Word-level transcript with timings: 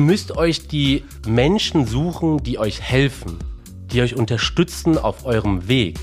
Müsst 0.00 0.34
euch 0.34 0.66
die 0.66 1.04
Menschen 1.28 1.86
suchen, 1.86 2.42
die 2.42 2.58
euch 2.58 2.80
helfen, 2.80 3.38
die 3.92 4.00
euch 4.00 4.16
unterstützen 4.16 4.96
auf 4.96 5.26
eurem 5.26 5.68
Weg. 5.68 5.98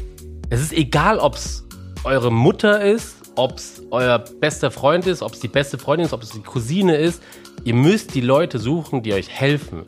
Es 0.51 0.61
ist 0.61 0.71
egal, 0.71 1.17
ob 1.17 1.33
es 1.33 1.65
eure 2.03 2.31
Mutter 2.31 2.85
ist, 2.85 3.15
ob 3.35 3.57
es 3.57 3.81
euer 3.89 4.19
bester 4.19 4.69
Freund 4.69 5.07
ist, 5.07 5.23
ob 5.23 5.33
es 5.33 5.39
die 5.39 5.47
beste 5.47 5.79
Freundin 5.79 6.05
ist, 6.05 6.13
ob 6.13 6.21
es 6.21 6.29
die 6.29 6.43
Cousine 6.43 6.95
ist. 6.95 7.23
Ihr 7.63 7.73
müsst 7.73 8.13
die 8.13 8.21
Leute 8.21 8.59
suchen, 8.59 9.01
die 9.01 9.13
euch 9.13 9.29
helfen. 9.29 9.81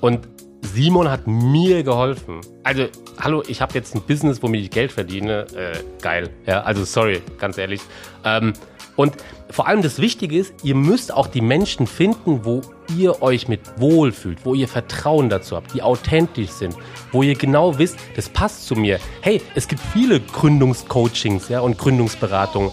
Und 0.00 0.26
Simon 0.62 1.08
hat 1.08 1.28
mir 1.28 1.84
geholfen. 1.84 2.40
Also, 2.64 2.88
hallo, 3.20 3.44
ich 3.46 3.60
habe 3.60 3.74
jetzt 3.74 3.94
ein 3.94 4.02
Business, 4.02 4.42
womit 4.42 4.62
ich 4.62 4.70
Geld 4.70 4.90
verdiene. 4.90 5.46
Äh, 5.54 5.84
geil. 6.02 6.30
Ja, 6.46 6.62
also 6.62 6.84
sorry, 6.84 7.22
ganz 7.38 7.58
ehrlich. 7.58 7.80
Ähm, 8.24 8.54
und 8.96 9.14
vor 9.50 9.68
allem 9.68 9.82
das 9.82 10.00
Wichtige 10.00 10.36
ist, 10.36 10.52
ihr 10.64 10.74
müsst 10.74 11.14
auch 11.14 11.28
die 11.28 11.40
Menschen 11.40 11.86
finden, 11.86 12.44
wo 12.44 12.60
ihr 12.96 13.22
euch 13.22 13.48
mit 13.48 13.60
wohlfühlt, 13.76 14.44
wo 14.44 14.54
ihr 14.54 14.68
Vertrauen 14.68 15.28
dazu 15.28 15.56
habt, 15.56 15.74
die 15.74 15.82
authentisch 15.82 16.50
sind, 16.50 16.76
wo 17.12 17.22
ihr 17.22 17.34
genau 17.34 17.78
wisst, 17.78 17.96
das 18.14 18.28
passt 18.28 18.66
zu 18.66 18.74
mir. 18.74 18.98
Hey, 19.20 19.40
es 19.54 19.68
gibt 19.68 19.80
viele 19.92 20.20
Gründungscoachings 20.20 21.48
ja, 21.48 21.60
und 21.60 21.78
Gründungsberatungen. 21.78 22.72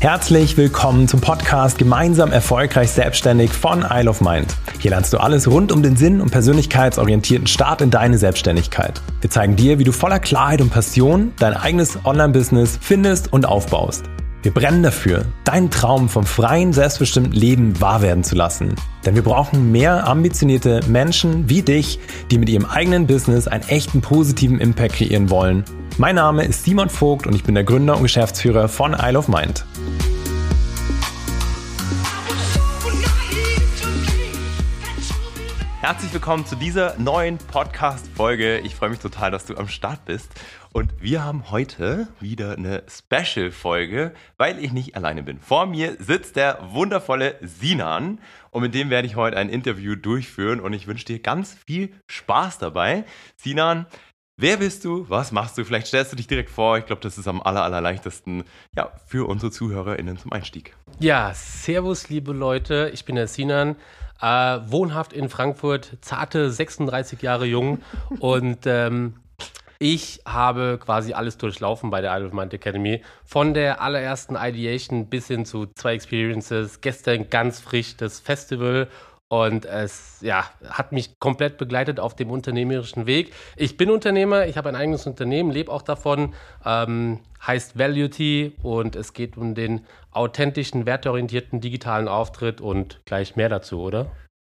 Herzlich 0.00 0.58
willkommen 0.58 1.08
zum 1.08 1.22
Podcast 1.22 1.78
Gemeinsam 1.78 2.30
erfolgreich 2.30 2.90
selbstständig 2.90 3.50
von 3.50 3.86
Isle 3.88 4.10
of 4.10 4.20
Mind. 4.20 4.54
Hier 4.78 4.90
lernst 4.90 5.14
du 5.14 5.18
alles 5.18 5.50
rund 5.50 5.72
um 5.72 5.82
den 5.82 5.96
Sinn 5.96 6.20
und 6.20 6.30
persönlichkeitsorientierten 6.30 7.46
Start 7.46 7.80
in 7.80 7.90
deine 7.90 8.18
Selbstständigkeit. 8.18 9.00
Wir 9.22 9.30
zeigen 9.30 9.56
dir, 9.56 9.78
wie 9.78 9.84
du 9.84 9.92
voller 9.92 10.18
Klarheit 10.18 10.60
und 10.60 10.68
Passion 10.68 11.32
dein 11.38 11.54
eigenes 11.54 12.04
Online-Business 12.04 12.78
findest 12.82 13.32
und 13.32 13.46
aufbaust. 13.46 14.04
Wir 14.44 14.52
brennen 14.52 14.82
dafür, 14.82 15.24
deinen 15.44 15.70
Traum 15.70 16.10
vom 16.10 16.26
freien, 16.26 16.74
selbstbestimmten 16.74 17.32
Leben 17.32 17.80
wahr 17.80 18.02
werden 18.02 18.22
zu 18.22 18.34
lassen. 18.34 18.74
Denn 19.06 19.14
wir 19.14 19.22
brauchen 19.22 19.72
mehr 19.72 20.06
ambitionierte 20.06 20.80
Menschen 20.86 21.48
wie 21.48 21.62
dich, 21.62 21.98
die 22.30 22.36
mit 22.36 22.50
ihrem 22.50 22.66
eigenen 22.66 23.06
Business 23.06 23.48
einen 23.48 23.66
echten 23.68 24.02
positiven 24.02 24.60
Impact 24.60 24.96
kreieren 24.96 25.30
wollen. 25.30 25.64
Mein 25.96 26.16
Name 26.16 26.44
ist 26.44 26.62
Simon 26.62 26.90
Vogt 26.90 27.26
und 27.26 27.34
ich 27.34 27.44
bin 27.44 27.54
der 27.54 27.64
Gründer 27.64 27.96
und 27.96 28.02
Geschäftsführer 28.02 28.68
von 28.68 28.92
Isle 28.92 29.18
of 29.18 29.28
Mind. 29.28 29.64
Herzlich 35.84 36.14
willkommen 36.14 36.46
zu 36.46 36.56
dieser 36.56 36.98
neuen 36.98 37.36
Podcast-Folge. 37.36 38.60
Ich 38.60 38.74
freue 38.74 38.88
mich 38.88 39.00
total, 39.00 39.30
dass 39.30 39.44
du 39.44 39.54
am 39.58 39.68
Start 39.68 40.06
bist. 40.06 40.30
Und 40.72 40.90
wir 41.02 41.22
haben 41.22 41.50
heute 41.50 42.08
wieder 42.20 42.52
eine 42.52 42.84
Special-Folge, 42.88 44.14
weil 44.38 44.64
ich 44.64 44.72
nicht 44.72 44.96
alleine 44.96 45.22
bin. 45.22 45.40
Vor 45.40 45.66
mir 45.66 45.98
sitzt 45.98 46.36
der 46.36 46.58
wundervolle 46.70 47.36
Sinan 47.42 48.18
und 48.50 48.62
mit 48.62 48.74
dem 48.74 48.88
werde 48.88 49.06
ich 49.06 49.16
heute 49.16 49.36
ein 49.36 49.50
Interview 49.50 49.94
durchführen 49.94 50.58
und 50.58 50.72
ich 50.72 50.86
wünsche 50.86 51.04
dir 51.04 51.18
ganz 51.18 51.54
viel 51.66 51.92
Spaß 52.06 52.56
dabei. 52.56 53.04
Sinan, 53.36 53.84
Wer 54.36 54.56
bist 54.56 54.84
du? 54.84 55.08
Was 55.08 55.30
machst 55.30 55.56
du? 55.58 55.64
Vielleicht 55.64 55.86
stellst 55.86 56.10
du 56.10 56.16
dich 56.16 56.26
direkt 56.26 56.50
vor. 56.50 56.76
Ich 56.76 56.86
glaube, 56.86 57.00
das 57.02 57.18
ist 57.18 57.28
am 57.28 57.40
aller, 57.40 57.62
allerleichtesten 57.62 58.42
ja, 58.74 58.90
für 59.06 59.28
unsere 59.28 59.52
ZuhörerInnen 59.52 60.18
zum 60.18 60.32
Einstieg. 60.32 60.74
Ja, 60.98 61.32
servus, 61.34 62.08
liebe 62.08 62.32
Leute. 62.32 62.90
Ich 62.92 63.04
bin 63.04 63.14
der 63.14 63.28
Sinan. 63.28 63.76
Äh, 64.20 64.26
wohnhaft 64.66 65.12
in 65.12 65.28
Frankfurt, 65.28 65.98
zarte 66.00 66.50
36 66.50 67.20
Jahre 67.22 67.46
jung 67.46 67.80
und 68.20 68.60
ähm, 68.66 69.14
ich 69.78 70.20
habe 70.24 70.78
quasi 70.82 71.12
alles 71.12 71.36
durchlaufen 71.36 71.90
bei 71.90 72.00
der 72.00 72.16
Idle 72.16 72.28
of 72.28 72.32
Mind 72.32 72.54
Academy. 72.54 73.02
Von 73.24 73.54
der 73.54 73.82
allerersten 73.82 74.36
Ideation 74.36 75.06
bis 75.06 75.26
hin 75.26 75.44
zu 75.44 75.66
zwei 75.74 75.94
Experiences. 75.94 76.80
Gestern 76.80 77.28
ganz 77.28 77.60
frisch 77.60 77.96
das 77.96 78.20
Festival 78.20 78.88
und 79.28 79.64
es 79.66 80.18
ja, 80.20 80.44
hat 80.68 80.92
mich 80.92 81.18
komplett 81.18 81.58
begleitet 81.58 81.98
auf 81.98 82.14
dem 82.14 82.30
unternehmerischen 82.30 83.06
Weg. 83.06 83.32
Ich 83.56 83.76
bin 83.76 83.90
Unternehmer, 83.90 84.46
ich 84.46 84.56
habe 84.56 84.68
ein 84.68 84.76
eigenes 84.76 85.06
Unternehmen, 85.06 85.50
lebe 85.50 85.72
auch 85.72 85.82
davon, 85.82 86.34
ähm, 86.64 87.20
heißt 87.44 87.78
Valuety 87.78 88.54
und 88.62 88.96
es 88.96 89.12
geht 89.12 89.36
um 89.36 89.54
den 89.54 89.84
authentischen, 90.14 90.86
werteorientierten 90.86 91.60
digitalen 91.60 92.08
Auftritt 92.08 92.60
und 92.60 93.00
gleich 93.04 93.36
mehr 93.36 93.48
dazu, 93.48 93.80
oder? 93.80 94.10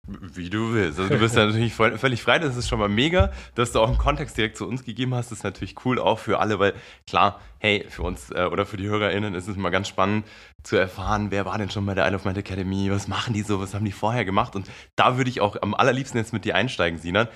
Wie 0.07 0.51
du 0.51 0.73
willst. 0.73 0.99
Also 0.99 1.11
du 1.11 1.19
bist 1.19 1.35
ja 1.35 1.45
natürlich 1.47 1.73
völlig 1.73 2.21
frei, 2.21 2.37
das 2.37 2.55
ist 2.55 2.69
schon 2.69 2.77
mal 2.77 2.89
mega. 2.89 3.31
Dass 3.55 3.71
du 3.71 3.79
auch 3.79 3.87
einen 3.87 3.97
Kontext 3.97 4.37
direkt 4.37 4.55
zu 4.55 4.67
uns 4.67 4.83
gegeben 4.83 5.15
hast, 5.15 5.31
ist 5.31 5.43
natürlich 5.43 5.75
cool, 5.83 5.97
auch 5.97 6.19
für 6.19 6.39
alle, 6.39 6.59
weil 6.59 6.73
klar, 7.07 7.41
hey, 7.57 7.85
für 7.89 8.03
uns 8.03 8.29
äh, 8.29 8.45
oder 8.45 8.67
für 8.67 8.77
die 8.77 8.87
HörerInnen 8.87 9.33
ist 9.33 9.47
es 9.47 9.55
mal 9.55 9.71
ganz 9.71 9.87
spannend 9.87 10.27
zu 10.61 10.75
erfahren, 10.75 11.31
wer 11.31 11.45
war 11.45 11.57
denn 11.57 11.71
schon 11.71 11.85
bei 11.87 11.95
der 11.95 12.05
Isle 12.07 12.17
of 12.17 12.25
Mind 12.25 12.37
Academy, 12.37 12.91
was 12.91 13.07
machen 13.07 13.33
die 13.33 13.41
so, 13.41 13.59
was 13.59 13.73
haben 13.73 13.85
die 13.85 13.91
vorher 13.91 14.25
gemacht 14.25 14.55
und 14.55 14.69
da 14.95 15.17
würde 15.17 15.29
ich 15.29 15.41
auch 15.41 15.55
am 15.61 15.73
allerliebsten 15.73 16.19
jetzt 16.19 16.33
mit 16.33 16.45
dir 16.45 16.55
einsteigen, 16.55 16.99
Sinan. 16.99 17.27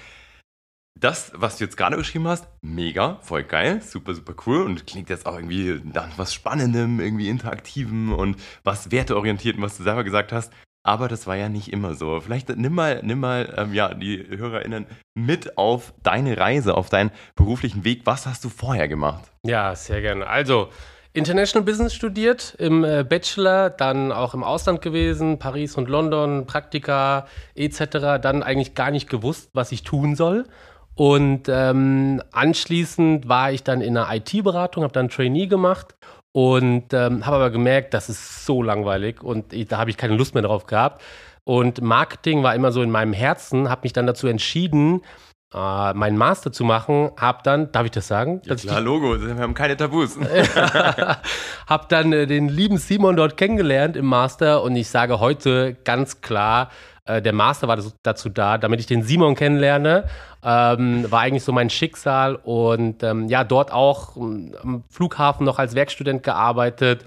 Das, 0.99 1.31
was 1.33 1.57
du 1.57 1.63
jetzt 1.63 1.77
gerade 1.77 1.95
beschrieben 1.95 2.27
hast, 2.27 2.47
mega, 2.61 3.19
voll 3.21 3.43
geil, 3.43 3.81
super, 3.81 4.13
super 4.13 4.33
cool 4.45 4.63
und 4.63 4.85
klingt 4.85 5.09
jetzt 5.09 5.25
auch 5.25 5.35
irgendwie 5.35 5.81
nach 5.83 6.17
was 6.17 6.33
Spannendem, 6.33 6.99
irgendwie 6.99 7.29
Interaktivem 7.29 8.13
und 8.13 8.37
was 8.63 8.91
Werteorientiertem, 8.91 9.61
was 9.61 9.77
du 9.77 9.83
selber 9.83 10.03
gesagt 10.03 10.31
hast. 10.33 10.51
Aber 10.83 11.07
das 11.07 11.27
war 11.27 11.35
ja 11.35 11.49
nicht 11.49 11.71
immer 11.71 11.93
so. 11.93 12.19
Vielleicht 12.19 12.49
nimm 12.49 12.73
mal, 12.73 13.01
nimm 13.03 13.19
mal 13.19 13.53
ähm, 13.57 13.73
ja, 13.73 13.93
die 13.93 14.25
HörerInnen 14.27 14.87
mit 15.13 15.57
auf 15.57 15.93
deine 16.03 16.37
Reise, 16.37 16.75
auf 16.75 16.89
deinen 16.89 17.11
beruflichen 17.35 17.83
Weg. 17.83 18.01
Was 18.05 18.25
hast 18.25 18.43
du 18.45 18.49
vorher 18.49 18.87
gemacht? 18.87 19.29
Ja, 19.45 19.75
sehr 19.75 20.01
gerne. 20.01 20.27
Also, 20.27 20.69
International 21.11 21.65
Business 21.65 21.93
studiert 21.93 22.55
im 22.59 22.83
äh, 22.83 23.03
Bachelor, 23.03 23.69
dann 23.69 24.11
auch 24.11 24.33
im 24.33 24.43
Ausland 24.43 24.81
gewesen, 24.81 25.37
Paris 25.37 25.75
und 25.75 25.89
London, 25.89 26.45
Praktika 26.45 27.27
etc. 27.55 28.21
Dann 28.21 28.43
eigentlich 28.43 28.73
gar 28.73 28.91
nicht 28.91 29.09
gewusst, 29.09 29.49
was 29.53 29.71
ich 29.71 29.83
tun 29.83 30.15
soll. 30.15 30.45
Und 30.99 31.47
ähm, 31.47 32.21
anschließend 32.33 33.29
war 33.29 33.53
ich 33.53 33.63
dann 33.63 33.79
in 33.79 33.95
einer 33.95 34.13
IT-Beratung, 34.13 34.83
habe 34.83 34.91
dann 34.91 35.07
Trainee 35.07 35.47
gemacht 35.47 35.95
und 36.33 36.93
ähm, 36.93 37.25
habe 37.25 37.37
aber 37.37 37.51
gemerkt, 37.51 37.93
das 37.93 38.09
ist 38.09 38.45
so 38.45 38.61
langweilig 38.61 39.23
und 39.23 39.53
ich, 39.53 39.69
da 39.69 39.77
habe 39.77 39.91
ich 39.91 39.95
keine 39.95 40.17
Lust 40.17 40.33
mehr 40.33 40.43
drauf 40.43 40.65
gehabt. 40.65 41.01
Und 41.45 41.81
Marketing 41.81 42.43
war 42.43 42.53
immer 42.53 42.73
so 42.73 42.81
in 42.81 42.91
meinem 42.91 43.13
Herzen, 43.13 43.69
habe 43.69 43.83
mich 43.83 43.93
dann 43.93 44.07
dazu 44.07 44.27
entschieden, 44.27 44.99
äh, 45.53 45.93
meinen 45.93 46.17
Master 46.17 46.51
zu 46.51 46.65
machen. 46.65 47.11
Habe 47.15 47.39
dann, 47.45 47.71
darf 47.71 47.85
ich 47.85 47.91
das 47.91 48.09
sagen? 48.09 48.41
Ja, 48.43 48.55
klar, 48.55 48.81
Logo, 48.81 49.21
wir 49.21 49.37
haben 49.37 49.53
keine 49.53 49.77
Tabus. 49.77 50.17
habe 51.65 51.85
dann 51.87 52.11
äh, 52.11 52.27
den 52.27 52.49
lieben 52.49 52.77
Simon 52.77 53.15
dort 53.15 53.37
kennengelernt 53.37 53.95
im 53.95 54.05
Master 54.05 54.63
und 54.63 54.75
ich 54.75 54.89
sage 54.89 55.21
heute 55.21 55.77
ganz 55.85 56.19
klar, 56.19 56.69
äh, 57.09 57.21
der 57.21 57.33
Master 57.33 57.67
war 57.67 57.79
dazu 58.03 58.29
da, 58.29 58.57
damit 58.57 58.79
ich 58.79 58.85
den 58.85 59.01
Simon 59.01 59.35
kennenlerne. 59.35 60.05
Ähm, 60.43 61.05
war 61.11 61.21
eigentlich 61.21 61.43
so 61.43 61.51
mein 61.51 61.69
Schicksal 61.69 62.35
und 62.35 63.03
ähm, 63.03 63.27
ja, 63.27 63.43
dort 63.43 63.71
auch 63.71 64.15
ähm, 64.15 64.55
am 64.61 64.83
Flughafen 64.89 65.45
noch 65.45 65.59
als 65.59 65.75
Werkstudent 65.75 66.23
gearbeitet 66.23 67.03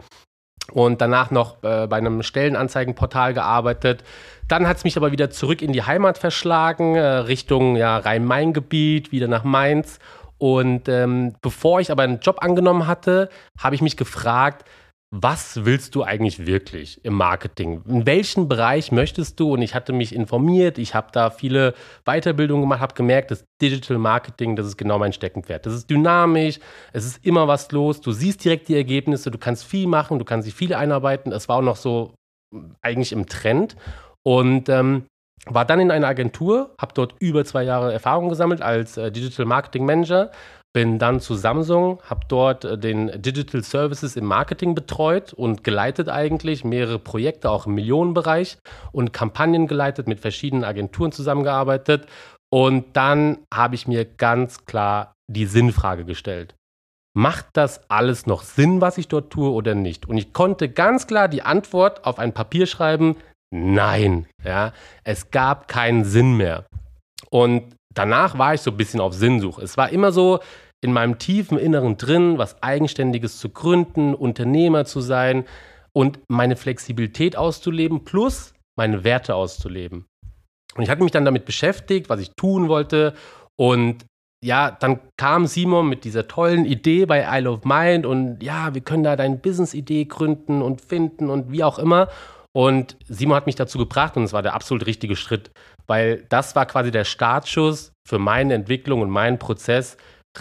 und 0.71 1.01
danach 1.01 1.31
noch 1.31 1.63
äh, 1.63 1.87
bei 1.87 1.97
einem 1.97 2.23
Stellenanzeigenportal 2.23 3.35
gearbeitet. 3.35 4.05
Dann 4.49 4.69
hat 4.69 4.77
es 4.77 4.85
mich 4.85 4.97
aber 4.97 5.13
wieder 5.13 5.31
zurück 5.31 5.63
in 5.63 5.73
die 5.73 5.83
Heimat 5.83 6.19
verschlagen, 6.19 6.95
äh, 6.95 7.01
Richtung 7.01 7.77
ja, 7.77 7.97
Rhein-Main-Gebiet, 7.97 9.13
wieder 9.13 9.29
nach 9.29 9.45
Mainz. 9.45 9.99
Und 10.39 10.89
ähm, 10.89 11.35
bevor 11.41 11.81
ich 11.81 11.91
aber 11.91 12.03
einen 12.03 12.21
Job 12.21 12.43
angenommen 12.43 12.87
hatte, 12.87 13.29
habe 13.59 13.75
ich 13.75 13.81
mich 13.81 13.97
gefragt, 13.97 14.65
was 15.15 15.67
willst 15.67 15.95
du 15.95 16.05
eigentlich 16.05 16.47
wirklich 16.47 17.05
im 17.05 17.13
Marketing? 17.13 17.83
In 17.87 18.07
welchen 18.07 18.49
Bereich 18.49 18.93
möchtest 18.93 19.39
du? 19.39 19.53
Und 19.53 19.61
ich 19.61 19.75
hatte 19.75 19.93
mich 19.93 20.15
informiert, 20.15 20.79
ich 20.79 20.95
habe 20.95 21.09
da 21.13 21.29
viele 21.29 21.75
Weiterbildungen 22.07 22.63
gemacht, 22.63 22.81
habe 22.81 22.95
gemerkt, 22.95 23.31
das 23.31 23.45
Digital 23.61 23.99
Marketing, 23.99 24.57
das 24.57 24.67
ist 24.67 24.79
genau 24.79 24.99
mein 24.99 25.13
Steckenpferd. 25.13 25.67
Das 25.67 25.75
ist 25.75 25.91
dynamisch, 25.91 26.61
es 26.95 27.05
ist 27.05 27.27
immer 27.27 27.47
was 27.47 27.71
los, 27.73 28.01
du 28.01 28.11
siehst 28.13 28.43
direkt 28.43 28.69
die 28.69 28.75
Ergebnisse, 28.75 29.31
du 29.31 29.37
kannst 29.37 29.65
viel 29.65 29.87
machen, 29.87 30.19
du 30.19 30.25
kannst 30.25 30.47
sich 30.47 30.55
viel 30.55 30.73
einarbeiten. 30.73 31.31
Es 31.31 31.47
war 31.47 31.57
auch 31.59 31.63
noch 31.63 31.77
so 31.77 32.15
eigentlich 32.81 33.13
im 33.13 33.27
Trend. 33.27 33.77
Und 34.23 34.71
ähm, 34.71 35.05
war 35.45 35.67
dann 35.67 35.81
in 35.81 35.91
einer 35.91 36.07
Agentur, 36.07 36.75
habe 36.81 36.95
dort 36.95 37.17
über 37.19 37.45
zwei 37.45 37.65
Jahre 37.65 37.93
Erfahrung 37.93 38.31
gesammelt 38.31 38.63
als 38.63 38.97
äh, 38.97 39.13
Digital 39.13 39.45
Marketing 39.45 39.85
Manager, 39.85 40.31
bin 40.73 40.99
dann 40.99 41.21
zu 41.21 41.35
Samsung, 41.35 42.01
habe 42.09 42.23
dort 42.29 42.65
äh, 42.65 42.79
den 42.79 43.11
Digital 43.21 43.63
Services 43.63 44.17
im 44.17 44.25
Marketing 44.25 44.75
betreut 44.75 45.33
und 45.33 45.65
geleitet 45.65 46.09
eigentlich, 46.09 46.65
mehrere 46.65 46.99
Projekte 46.99 47.51
auch 47.51 47.67
im 47.67 47.75
Millionenbereich 47.75 48.59
und 48.93 49.13
Kampagnen 49.13 49.67
geleitet, 49.67 50.09
mit 50.09 50.21
verschiedenen 50.21 50.65
Agenturen 50.65 51.13
zusammengearbeitet. 51.13 52.07
Und 52.51 52.97
dann 52.97 53.39
habe 53.53 53.75
ich 53.75 53.87
mir 53.87 54.05
ganz 54.05 54.65
klar 54.65 55.15
die 55.31 55.47
Sinnfrage 55.47 56.05
gestellt. 56.05 56.55
Macht 57.15 57.47
das 57.53 57.91
alles 57.91 58.27
noch 58.27 58.43
Sinn, 58.43 58.81
was 58.81 58.97
ich 58.97 59.09
dort 59.09 59.31
tue 59.31 59.51
oder 59.51 59.75
nicht? 59.75 60.09
Und 60.09 60.17
ich 60.17 60.33
konnte 60.33 60.71
ganz 60.71 61.07
klar 61.07 61.29
die 61.29 61.43
Antwort 61.43 62.07
auf 62.07 62.19
ein 62.19 62.33
Papier 62.33 62.67
schreiben, 62.67 63.17
nein. 63.55 64.27
Ja, 64.45 64.73
es 65.05 65.31
gab 65.31 65.69
keinen 65.69 66.05
Sinn 66.05 66.37
mehr. 66.39 66.65
Und 67.31 67.75
danach 67.95 68.39
war 68.39 68.55
ich 68.55 68.61
so 68.61 68.71
ein 68.71 68.77
bisschen 68.77 69.01
auf 69.01 69.15
Sinnsuche. 69.15 69.63
Es 69.63 69.77
war 69.77 69.91
immer 69.91 70.13
so 70.13 70.41
in 70.81 70.93
meinem 70.93 71.19
tiefen 71.19 71.59
Inneren 71.59 71.97
drin, 71.97 72.39
was 72.39 72.63
Eigenständiges 72.63 73.39
zu 73.39 73.51
gründen, 73.51 74.15
Unternehmer 74.15 74.85
zu 74.85 75.01
sein 75.01 75.45
und 75.93 76.19
meine 76.29 76.57
Flexibilität 76.57 77.37
auszuleben, 77.37 78.05
plus 78.05 78.55
meine 78.77 79.05
Werte 79.05 79.35
auszuleben. 79.35 80.07
Und 80.75 80.83
ich 80.83 80.91
hatte 80.91 81.03
mich 81.03 81.13
dann 81.13 81.25
damit 81.25 81.45
beschäftigt, 81.45 82.09
was 82.09 82.21
ich 82.21 82.33
tun 82.35 82.69
wollte. 82.69 83.15
Und 83.57 84.05
ja, 84.43 84.71
dann 84.73 84.99
kam 85.17 85.47
Simon 85.47 85.89
mit 85.89 86.05
dieser 86.05 86.27
tollen 86.27 86.65
Idee 86.65 87.07
bei 87.07 87.27
Isle 87.39 87.51
of 87.51 87.65
Mind 87.65 88.07
und 88.07 88.43
ja, 88.43 88.75
wir 88.75 88.81
können 88.81 89.05
da 89.05 89.15
deine 89.15 89.37
Business-Idee 89.37 90.07
gründen 90.07 90.63
und 90.63 90.81
finden 90.81 91.31
und 91.31 91.53
wie 91.53 91.63
auch 91.63 91.79
immer. 91.79 92.09
Und 92.53 92.97
Simon 93.07 93.37
hat 93.37 93.47
mich 93.47 93.55
dazu 93.55 93.79
gebracht 93.79 94.17
und 94.17 94.25
es 94.25 94.33
war 94.33 94.43
der 94.43 94.55
absolut 94.55 94.87
richtige 94.87 95.15
Schritt, 95.15 95.53
weil 95.87 96.25
das 96.29 96.55
war 96.57 96.67
quasi 96.67 96.91
der 96.91 97.05
Startschuss 97.05 97.93
für 98.07 98.19
meine 98.19 98.55
Entwicklung 98.55 99.01
und 99.01 99.11
meinen 99.11 99.39
Prozess 99.39 99.97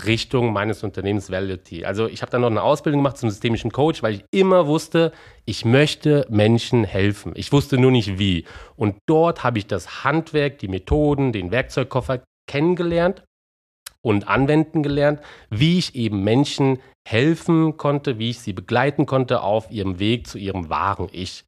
Richtung 0.06 0.54
meines 0.54 0.84
Unternehmens 0.84 1.30
Validity. 1.30 1.84
Also 1.86 2.08
ich 2.08 2.22
habe 2.22 2.32
dann 2.32 2.42
noch 2.42 2.50
eine 2.50 2.64
Ausbildung 2.64 3.00
gemacht 3.00 3.18
zum 3.18 3.30
systemischen 3.30 3.72
Coach, 3.72 4.02
weil 4.02 4.16
ich 4.16 4.26
immer 4.32 4.68
wusste, 4.68 5.12
ich 5.46 5.66
möchte 5.66 6.26
Menschen 6.30 6.86
helfen. 6.86 7.34
Ich 7.36 7.52
wusste 7.52 7.78
nur 7.78 7.92
nicht 7.92 8.18
wie. 8.18 8.46
Und 8.78 8.96
dort 9.08 9.44
habe 9.44 9.58
ich 9.58 9.68
das 9.68 10.04
Handwerk, 10.04 10.60
die 10.60 10.70
Methoden, 10.70 11.34
den 11.34 11.52
Werkzeugkoffer 11.52 12.24
kennengelernt 12.50 13.24
und 14.02 14.28
anwenden 14.28 14.82
gelernt, 14.82 15.20
wie 15.50 15.78
ich 15.78 15.96
eben 15.96 16.24
Menschen 16.24 16.80
helfen 17.08 17.78
konnte, 17.78 18.18
wie 18.18 18.30
ich 18.30 18.40
sie 18.40 18.54
begleiten 18.54 19.06
konnte 19.06 19.42
auf 19.42 19.70
ihrem 19.72 20.00
Weg 20.00 20.28
zu 20.28 20.38
ihrem 20.38 20.70
wahren 20.70 21.10
Ich. 21.12 21.44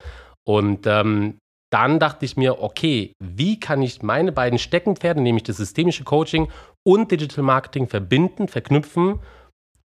Und 0.45 0.85
ähm, 0.85 1.37
dann 1.73 1.99
dachte 1.99 2.23
ich 2.23 2.37
mir, 2.37 2.61
okay, 2.61 3.13
wie 3.19 3.59
kann 3.59 3.81
ich 3.81 4.03
meine 4.03 4.31
beiden 4.31 4.59
Steckenpferde, 4.59 5.21
nämlich 5.21 5.43
das 5.43 5.57
systemische 5.57 6.03
Coaching 6.03 6.51
und 6.85 7.09
Digital 7.11 7.43
Marketing 7.43 7.87
verbinden, 7.87 8.47
verknüpfen? 8.47 9.19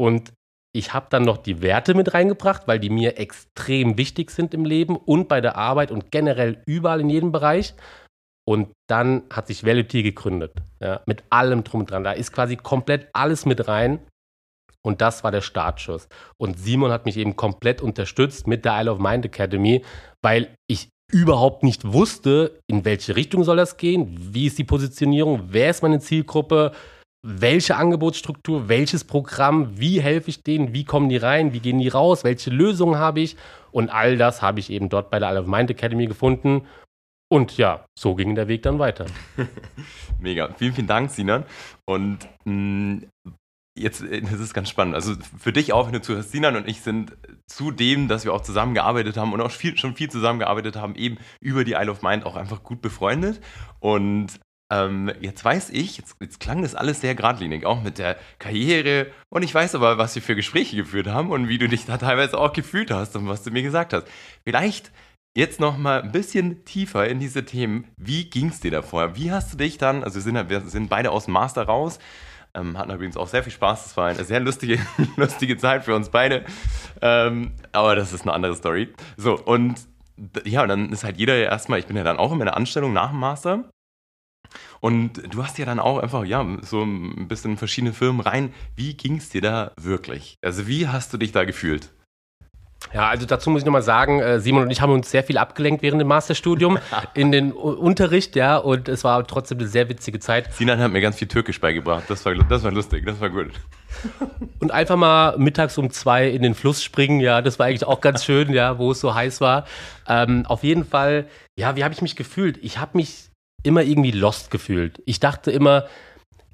Und 0.01 0.33
ich 0.75 0.95
habe 0.95 1.07
dann 1.11 1.23
noch 1.23 1.37
die 1.37 1.61
Werte 1.61 1.95
mit 1.95 2.15
reingebracht, 2.15 2.67
weil 2.67 2.81
die 2.81 2.91
mir 2.91 3.19
extrem 3.19 3.99
wichtig 3.99 4.31
sind 4.31 4.55
im 4.55 4.65
Leben 4.65 4.97
und 4.97 5.29
bei 5.29 5.43
der 5.43 5.57
Arbeit 5.57 5.91
und 5.91 6.11
generell 6.11 6.63
überall 6.67 7.01
in 7.01 7.11
jedem 7.11 7.31
Bereich. 7.31 7.75
Und 8.49 8.73
dann 8.89 9.25
hat 9.31 9.49
sich 9.49 9.65
Validity 9.65 10.03
gegründet, 10.03 10.53
ja, 10.81 11.03
mit 11.07 11.25
allem 11.31 11.65
drum 11.65 11.81
und 11.81 11.91
dran. 11.91 12.05
Da 12.05 12.13
ist 12.13 12.33
quasi 12.33 12.57
komplett 12.57 13.09
alles 13.13 13.45
mit 13.45 13.69
rein. 13.69 13.99
Und 14.83 15.01
das 15.01 15.25
war 15.25 15.33
der 15.33 15.41
Startschuss. 15.41 16.09
Und 16.39 16.59
Simon 16.59 16.93
hat 16.93 17.07
mich 17.07 17.17
eben 17.17 17.37
komplett 17.37 17.83
unterstützt 17.83 18.47
mit 18.47 18.65
der 18.65 18.81
Isle 18.81 18.93
of 18.93 18.99
Mind 18.99 19.25
Academy, 19.25 19.85
weil 20.23 20.55
ich 20.71 20.91
überhaupt 21.13 21.63
nicht 21.63 21.93
wusste, 21.93 22.59
in 22.67 22.85
welche 22.85 23.17
Richtung 23.17 23.45
soll 23.45 23.57
das 23.57 23.77
gehen, 23.77 24.17
wie 24.19 24.47
ist 24.47 24.59
die 24.59 24.65
Positionierung, 24.65 25.49
wer 25.49 25.71
ist 25.71 25.83
meine 25.83 26.01
Zielgruppe, 26.01 26.73
welche 27.27 27.77
Angebotsstruktur, 27.77 28.69
welches 28.69 29.05
Programm, 29.05 29.79
wie 29.79 30.01
helfe 30.01 30.31
ich 30.31 30.43
denen, 30.43 30.73
wie 30.73 30.85
kommen 30.85 31.09
die 31.09 31.17
rein, 31.17 31.53
wie 31.53 31.61
gehen 31.61 31.79
die 31.79 31.89
raus, 31.89 32.25
welche 32.25 32.51
Lösungen 32.51 32.99
habe 32.99 33.21
ich. 33.21 33.37
Und 33.73 33.91
all 33.91 34.17
das 34.17 34.43
habe 34.43 34.61
ich 34.61 34.71
eben 34.71 34.89
dort 34.89 35.11
bei 35.11 35.19
der 35.19 35.31
Isle 35.31 35.41
of 35.41 35.47
Mind 35.47 35.71
Academy 35.71 36.07
gefunden. 36.07 36.63
Und 37.29 37.57
ja, 37.57 37.85
so 37.99 38.15
ging 38.15 38.37
der 38.37 38.47
Weg 38.47 38.63
dann 38.63 38.79
weiter. 38.79 39.07
Mega. 40.21 40.55
Vielen, 40.57 40.75
vielen 40.75 40.87
Dank, 40.87 41.11
Sinan. 41.11 41.45
Und 41.85 42.19
mh, 42.45 42.53
mm, 42.53 43.07
Jetzt, 43.77 44.03
äh, 44.03 44.23
das 44.23 44.41
ist 44.41 44.55
ganz 44.55 44.69
spannend. 44.69 44.95
Also 44.95 45.15
für 45.39 45.53
dich 45.53 45.73
auch, 45.73 45.87
wenn 45.87 45.93
du 45.93 46.03
zuhörst, 46.03 46.33
Sinan 46.33 46.57
und 46.57 46.69
ich 46.69 46.81
sind 46.81 47.13
zu 47.47 47.71
dem, 47.71 48.09
dass 48.09 48.25
wir 48.25 48.33
auch 48.33 48.43
zusammengearbeitet 48.43 49.17
haben 49.17 49.33
und 49.33 49.41
auch 49.41 49.51
viel, 49.51 49.77
schon 49.77 49.95
viel 49.95 50.11
zusammengearbeitet 50.11 50.77
haben, 50.77 50.95
eben 50.95 51.19
über 51.41 51.65
die 51.65 51.73
Isle 51.73 51.91
of 51.91 52.03
Mind 52.03 52.25
auch 52.25 52.37
einfach 52.37 52.63
gut 52.63 52.81
befreundet. 52.81 53.41
Und 53.81 54.41
ähm, 54.73 55.13
jetzt 55.21 55.45
weiß 55.45 55.71
ich, 55.71 55.99
jetzt, 55.99 56.17
jetzt, 56.21 56.41
klang 56.41 56.63
das 56.63 56.75
alles 56.75 57.01
sehr 57.01 57.15
geradlinig, 57.15 57.65
auch 57.67 57.83
mit 57.83 57.99
der 57.99 58.17
Karriere. 58.39 59.13
Und 59.29 59.43
ich 59.45 59.55
weiß 59.55 59.77
aber, 59.77 59.99
was 59.99 60.15
wir 60.15 60.23
für 60.23 60.35
Gespräche 60.35 60.77
geführt 60.77 61.07
haben 61.07 61.31
und 61.31 61.49
wie 61.49 61.59
du 61.59 61.69
dich 61.69 61.85
da 61.85 61.99
teilweise 61.99 62.39
auch 62.39 62.53
gefühlt 62.53 62.91
hast 62.91 63.15
und 63.15 63.29
was 63.29 63.45
du 63.45 63.51
mir 63.51 63.63
gesagt 63.63 63.93
hast. 63.93 64.09
Vielleicht 64.45 64.91
jetzt 65.37 65.61
noch 65.61 65.77
mal 65.77 66.03
ein 66.03 66.13
bisschen 66.13 66.65
tiefer 66.65 67.07
in 67.07 67.21
diese 67.21 67.45
Themen. 67.45 67.87
Wie 67.97 68.29
ging 68.29 68.49
es 68.49 68.61
dir 68.61 68.71
davor? 68.73 69.17
Wie 69.17 69.31
hast 69.31 69.53
du 69.53 69.57
dich 69.57 69.79
dann, 69.79 70.03
also 70.03 70.17
wir 70.17 70.23
sind, 70.23 70.51
wir 70.51 70.61
sind 70.63 70.89
beide 70.89 71.13
aus 71.13 71.27
dem 71.27 71.35
Master 71.35 71.65
raus, 71.65 71.99
ähm, 72.57 72.79
hatten 72.79 72.91
übrigens 72.91 73.17
auch 73.17 73.29
sehr 73.29 73.43
viel 73.43 73.53
Spaß. 73.53 73.85
Das 73.85 73.97
war 73.97 74.07
eine 74.07 74.25
sehr 74.25 74.41
lustige, 74.41 74.79
lustige 75.17 75.57
Zeit 75.57 75.85
für 75.85 75.95
uns 75.95 76.09
beide. 76.09 76.45
Ähm, 77.01 77.53
aber 77.73 77.95
das 77.95 78.13
ist 78.13 78.23
eine 78.23 78.33
andere 78.33 78.57
Story. 78.57 78.93
So, 79.17 79.39
und 79.39 79.87
ja, 80.45 80.67
dann 80.67 80.91
ist 80.93 81.05
halt 81.05 81.19
jeder 81.19 81.37
erstmal, 81.37 81.79
ich 81.79 81.87
bin 81.87 81.97
ja 81.97 82.05
dann 82.05 82.17
auch 82.17 82.33
in 82.33 82.39
meiner 82.39 82.57
Anstellung 82.57 82.93
nach 82.93 83.11
dem 83.11 83.21
Master. 83.21 83.71
Und 84.81 85.35
du 85.35 85.43
hast 85.43 85.59
ja 85.59 85.67
dann 85.67 85.81
auch 85.81 85.99
einfach, 85.99 86.25
ja, 86.25 86.45
so 86.63 86.83
ein 86.83 87.29
bisschen 87.29 87.53
in 87.53 87.57
verschiedene 87.57 87.93
Firmen 87.93 88.21
rein. 88.21 88.55
Wie 88.75 88.95
ging 88.95 89.17
es 89.17 89.29
dir 89.29 89.41
da 89.41 89.73
wirklich? 89.77 90.37
Also, 90.43 90.67
wie 90.67 90.89
hast 90.89 91.13
du 91.13 91.19
dich 91.19 91.33
da 91.33 91.45
gefühlt? 91.45 91.93
Ja, 92.97 93.11
also 93.11 93.27
dazu 93.27 93.51
muss 93.51 93.61
ich 93.61 93.67
nochmal 93.67 93.83
sagen, 93.83 94.21
äh, 94.21 94.41
Simon 94.41 94.63
und 94.63 94.71
ich 94.71 94.81
haben 94.81 94.91
uns 94.91 95.11
sehr 95.11 95.23
viel 95.23 95.37
abgelenkt 95.37 95.83
während 95.83 96.01
dem 96.01 96.09
Masterstudium 96.09 96.79
in 97.15 97.31
den 97.31 97.53
Unterricht, 97.53 98.35
ja, 98.37 98.57
und 98.57 98.89
es 98.89 99.05
war 99.05 99.27
trotzdem 99.27 99.59
eine 99.59 99.69
sehr 99.69 99.91
witzige 99.91 100.19
Zeit. 100.19 100.51
Sinan 100.55 100.79
hat 100.79 100.91
mir 100.93 101.03
ganz 101.03 101.17
viel 101.17 101.29
Türkisch 101.29 101.61
beigebracht, 101.61 102.05
das 102.09 102.25
war, 102.25 102.35
das 102.35 102.63
war 102.65 102.73
lustig, 102.73 103.05
das 103.05 103.21
war 103.21 103.29
gut. 103.29 103.51
Und 104.61 104.73
einfach 104.73 104.97
mal 104.97 105.37
mittags 105.37 105.77
um 105.77 105.91
zwei 105.91 106.29
in 106.29 106.41
den 106.41 106.55
Fluss 106.55 106.83
springen, 106.83 107.21
ja, 107.21 107.43
das 107.43 107.59
war 107.59 107.67
eigentlich 107.67 107.85
auch 107.85 108.01
ganz 108.01 108.25
schön, 108.25 108.55
ja, 108.55 108.79
wo 108.79 108.93
es 108.93 109.01
so 109.01 109.15
heiß 109.15 109.43
war. 109.43 109.67
Ähm, 110.09 110.47
auf 110.47 110.65
jeden 110.65 110.87
Fall, 110.87 111.27
ja, 111.59 111.77
wie 111.77 111.85
habe 111.85 111.93
ich 111.93 112.01
mich 112.01 112.17
gefühlt? 112.17 112.59
Ich 112.63 112.79
habe 112.79 112.93
mich 112.97 113.29
immer 113.63 113.83
irgendwie 113.83 114.11
lost 114.11 114.51
gefühlt. 114.51 115.03
Ich 115.05 115.21
dachte 115.21 115.51
immer, 115.51 115.87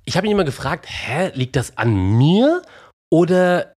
ich 0.05 0.17
habe 0.17 0.27
mich 0.27 0.33
immer 0.33 0.45
gefragt, 0.45 0.87
hä, 0.89 1.31
liegt 1.35 1.55
das 1.55 1.77
an 1.79 1.95
mir 1.95 2.63
oder 3.13 3.72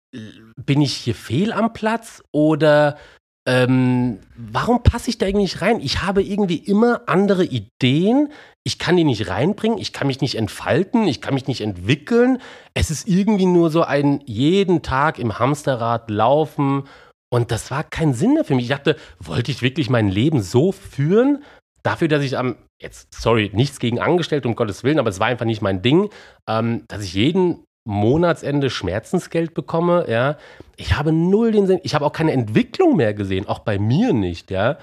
bin 0.55 0.81
ich 0.81 0.93
hier 0.93 1.15
fehl 1.15 1.51
am 1.51 1.73
Platz 1.73 2.23
oder 2.31 2.97
ähm, 3.45 4.19
warum 4.37 4.83
passe 4.83 5.09
ich 5.09 5.17
da 5.17 5.25
irgendwie 5.25 5.43
nicht 5.43 5.61
rein? 5.61 5.81
Ich 5.81 6.01
habe 6.01 6.23
irgendwie 6.23 6.57
immer 6.57 7.01
andere 7.07 7.43
Ideen. 7.43 8.31
Ich 8.63 8.79
kann 8.79 8.95
die 8.95 9.03
nicht 9.03 9.27
reinbringen. 9.27 9.77
Ich 9.77 9.91
kann 9.91 10.07
mich 10.07 10.21
nicht 10.21 10.35
entfalten. 10.35 11.07
Ich 11.07 11.19
kann 11.19 11.33
mich 11.33 11.47
nicht 11.47 11.59
entwickeln. 11.59 12.39
Es 12.73 12.89
ist 12.89 13.07
irgendwie 13.07 13.45
nur 13.45 13.69
so 13.69 13.83
ein 13.83 14.21
jeden 14.25 14.81
Tag 14.81 15.19
im 15.19 15.39
Hamsterrad 15.39 16.09
laufen. 16.09 16.83
Und 17.29 17.51
das 17.51 17.69
war 17.69 17.83
kein 17.83 18.13
Sinn 18.13 18.35
mehr 18.35 18.45
für 18.45 18.55
mich. 18.55 18.65
Ich 18.65 18.71
dachte, 18.71 18.95
wollte 19.19 19.51
ich 19.51 19.61
wirklich 19.61 19.89
mein 19.89 20.07
Leben 20.07 20.41
so 20.41 20.71
führen? 20.71 21.43
Dafür, 21.81 22.07
dass 22.07 22.23
ich 22.23 22.37
am, 22.37 22.55
jetzt, 22.81 23.13
sorry, 23.13 23.51
nichts 23.53 23.79
gegen 23.79 23.99
Angestellte, 23.99 24.47
um 24.47 24.55
Gottes 24.55 24.85
Willen, 24.85 24.99
aber 24.99 25.09
es 25.09 25.19
war 25.19 25.27
einfach 25.27 25.45
nicht 25.45 25.61
mein 25.61 25.81
Ding, 25.81 26.09
ähm, 26.47 26.85
dass 26.87 27.03
ich 27.03 27.13
jeden 27.13 27.65
Monatsende 27.85 28.69
Schmerzensgeld 28.69 29.53
bekomme, 29.53 30.05
ja. 30.09 30.37
Ich 30.77 30.97
habe 30.97 31.11
null 31.11 31.51
den 31.51 31.67
Sinn, 31.67 31.79
ich 31.83 31.95
habe 31.95 32.05
auch 32.05 32.13
keine 32.13 32.31
Entwicklung 32.31 32.95
mehr 32.95 33.13
gesehen, 33.13 33.47
auch 33.47 33.59
bei 33.59 33.77
mir 33.77 34.13
nicht, 34.13 34.51
ja. 34.51 34.77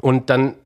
Und 0.00 0.30
dann 0.30 0.56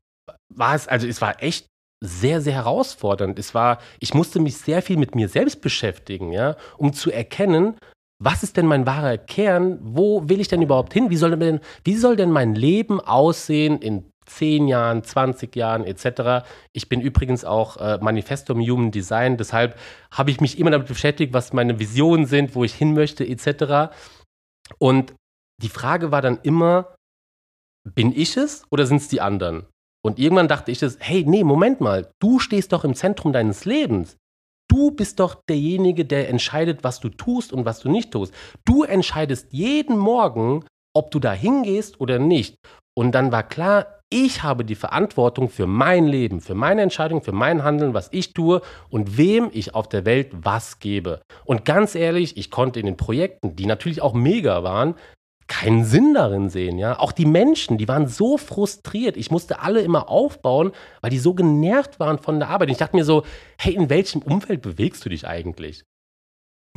war 0.53 0.75
es, 0.75 0.87
also 0.87 1.07
es 1.07 1.21
war 1.21 1.41
echt 1.41 1.67
sehr, 2.03 2.41
sehr 2.41 2.53
herausfordernd. 2.53 3.39
Es 3.39 3.55
war, 3.55 3.79
ich 3.99 4.13
musste 4.13 4.39
mich 4.39 4.57
sehr 4.57 4.81
viel 4.81 4.97
mit 4.97 5.15
mir 5.15 5.29
selbst 5.29 5.61
beschäftigen, 5.61 6.31
ja, 6.31 6.55
um 6.77 6.93
zu 6.93 7.11
erkennen, 7.11 7.75
was 8.23 8.43
ist 8.43 8.55
denn 8.55 8.65
mein 8.65 8.85
wahrer 8.85 9.17
Kern? 9.17 9.77
Wo 9.81 10.29
will 10.29 10.39
ich 10.39 10.47
denn 10.47 10.61
überhaupt 10.61 10.93
hin? 10.93 11.09
Wie 11.09 11.17
soll 11.17 11.35
denn, 11.37 11.59
wie 11.83 11.95
soll 11.95 12.15
denn 12.15 12.31
mein 12.31 12.55
Leben 12.55 13.01
aussehen 13.01 13.79
in 13.79 14.09
10 14.25 14.67
Jahren, 14.67 15.03
20 15.03 15.55
Jahren 15.55 15.83
etc. 15.83 16.45
Ich 16.73 16.89
bin 16.89 17.01
übrigens 17.01 17.45
auch 17.45 17.77
äh, 17.77 17.97
Manifesto 18.01 18.53
im 18.53 18.61
Human 18.61 18.91
Design, 18.91 19.37
deshalb 19.37 19.77
habe 20.11 20.31
ich 20.31 20.41
mich 20.41 20.59
immer 20.59 20.71
damit 20.71 20.87
beschäftigt, 20.87 21.33
was 21.33 21.53
meine 21.53 21.79
Visionen 21.79 22.25
sind, 22.25 22.55
wo 22.55 22.63
ich 22.63 22.73
hin 22.73 22.93
möchte 22.93 23.25
etc. 23.27 23.93
Und 24.79 25.13
die 25.61 25.69
Frage 25.69 26.11
war 26.11 26.21
dann 26.21 26.39
immer, 26.43 26.95
bin 27.93 28.11
ich 28.15 28.35
es 28.37 28.63
oder 28.71 28.85
sind 28.85 28.97
es 28.97 29.07
die 29.07 29.21
anderen? 29.21 29.65
Und 30.03 30.19
irgendwann 30.19 30.47
dachte 30.47 30.71
ich 30.71 30.83
es, 30.83 30.97
hey, 30.99 31.23
nee, 31.25 31.43
Moment 31.43 31.81
mal, 31.81 32.11
du 32.19 32.39
stehst 32.39 32.73
doch 32.73 32.83
im 32.83 32.93
Zentrum 32.93 33.33
deines 33.33 33.65
Lebens. 33.65 34.17
Du 34.69 34.91
bist 34.91 35.19
doch 35.19 35.35
derjenige, 35.47 36.05
der 36.05 36.29
entscheidet, 36.29 36.83
was 36.83 36.99
du 36.99 37.09
tust 37.09 37.53
und 37.53 37.65
was 37.65 37.79
du 37.79 37.89
nicht 37.89 38.11
tust. 38.11 38.33
Du 38.65 38.83
entscheidest 38.83 39.51
jeden 39.51 39.97
Morgen, 39.97 40.65
ob 40.95 41.11
du 41.11 41.19
da 41.19 41.33
hingehst 41.33 41.99
oder 41.99 42.19
nicht. 42.19 42.55
Und 42.97 43.13
dann 43.13 43.31
war 43.31 43.43
klar, 43.43 43.94
ich 44.09 44.43
habe 44.43 44.65
die 44.65 44.75
Verantwortung 44.75 45.49
für 45.49 45.67
mein 45.67 46.05
Leben, 46.05 46.39
für 46.39 46.55
meine 46.55 46.81
Entscheidung, 46.81 47.21
für 47.21 47.31
mein 47.31 47.63
Handeln, 47.63 47.93
was 47.93 48.09
ich 48.11 48.33
tue 48.33 48.61
und 48.89 49.17
wem 49.17 49.49
ich 49.51 49.73
auf 49.73 49.89
der 49.89 50.05
Welt 50.05 50.29
was 50.31 50.79
gebe. 50.79 51.21
Und 51.43 51.65
ganz 51.65 51.95
ehrlich, 51.95 52.37
ich 52.37 52.51
konnte 52.51 52.79
in 52.79 52.85
den 52.85 52.97
Projekten, 52.97 53.55
die 53.55 53.65
natürlich 53.65 54.01
auch 54.01 54.13
mega 54.13 54.63
waren, 54.63 54.95
keinen 55.47 55.85
Sinn 55.85 56.13
darin 56.15 56.49
sehen, 56.49 56.79
ja. 56.79 56.97
Auch 56.99 57.11
die 57.11 57.25
Menschen, 57.25 57.77
die 57.77 57.87
waren 57.87 58.07
so 58.07 58.37
frustriert. 58.37 59.15
Ich 59.15 59.29
musste 59.29 59.59
alle 59.59 59.81
immer 59.81 60.09
aufbauen, 60.09 60.71
weil 61.01 61.11
die 61.11 61.19
so 61.19 61.33
genervt 61.35 61.99
waren 61.99 62.17
von 62.17 62.39
der 62.39 62.49
Arbeit. 62.49 62.69
Und 62.69 62.73
ich 62.73 62.79
dachte 62.79 62.95
mir 62.95 63.05
so, 63.05 63.23
hey, 63.59 63.75
in 63.75 63.89
welchem 63.89 64.21
Umfeld 64.21 64.61
bewegst 64.61 65.05
du 65.05 65.09
dich 65.09 65.27
eigentlich? 65.27 65.83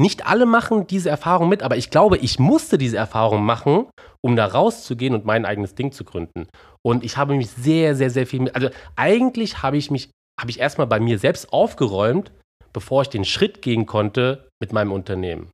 Nicht 0.01 0.27
alle 0.27 0.47
machen 0.47 0.87
diese 0.87 1.11
Erfahrung 1.11 1.49
mit, 1.49 1.63
aber 1.63 1.77
ich 1.77 1.91
glaube, 1.91 2.19
ich 2.19 2.39
musste 2.39 2.79
diese 2.79 2.97
Erfahrung 2.97 3.45
machen, 3.45 3.87
um 4.21 4.37
da 4.37 4.47
rauszugehen 4.47 5.15
und 5.15 5.25
mein 5.25 5.45
eigenes 5.45 5.75
Ding 5.75 5.91
zu 5.91 6.05
gründen. 6.05 6.47
Und 6.83 7.05
ich 7.05 7.17
habe 7.17 7.35
mich 7.35 7.51
sehr, 7.51 7.97
sehr, 7.97 8.11
sehr 8.11 8.27
viel 8.27 8.41
mit, 8.41 8.55
also 8.55 8.71
eigentlich 8.95 9.63
habe 9.63 9.77
ich 9.77 9.91
mich, 9.91 10.11
habe 10.41 10.51
ich 10.51 10.61
erstmal 10.61 10.87
bei 10.87 11.01
mir 11.01 11.19
selbst 11.19 11.53
aufgeräumt, 11.53 12.31
bevor 12.73 13.03
ich 13.03 13.09
den 13.09 13.25
Schritt 13.25 13.61
gehen 13.61 13.87
konnte 13.87 14.49
mit 14.61 14.73
meinem 14.73 14.93
Unternehmen. 14.93 15.51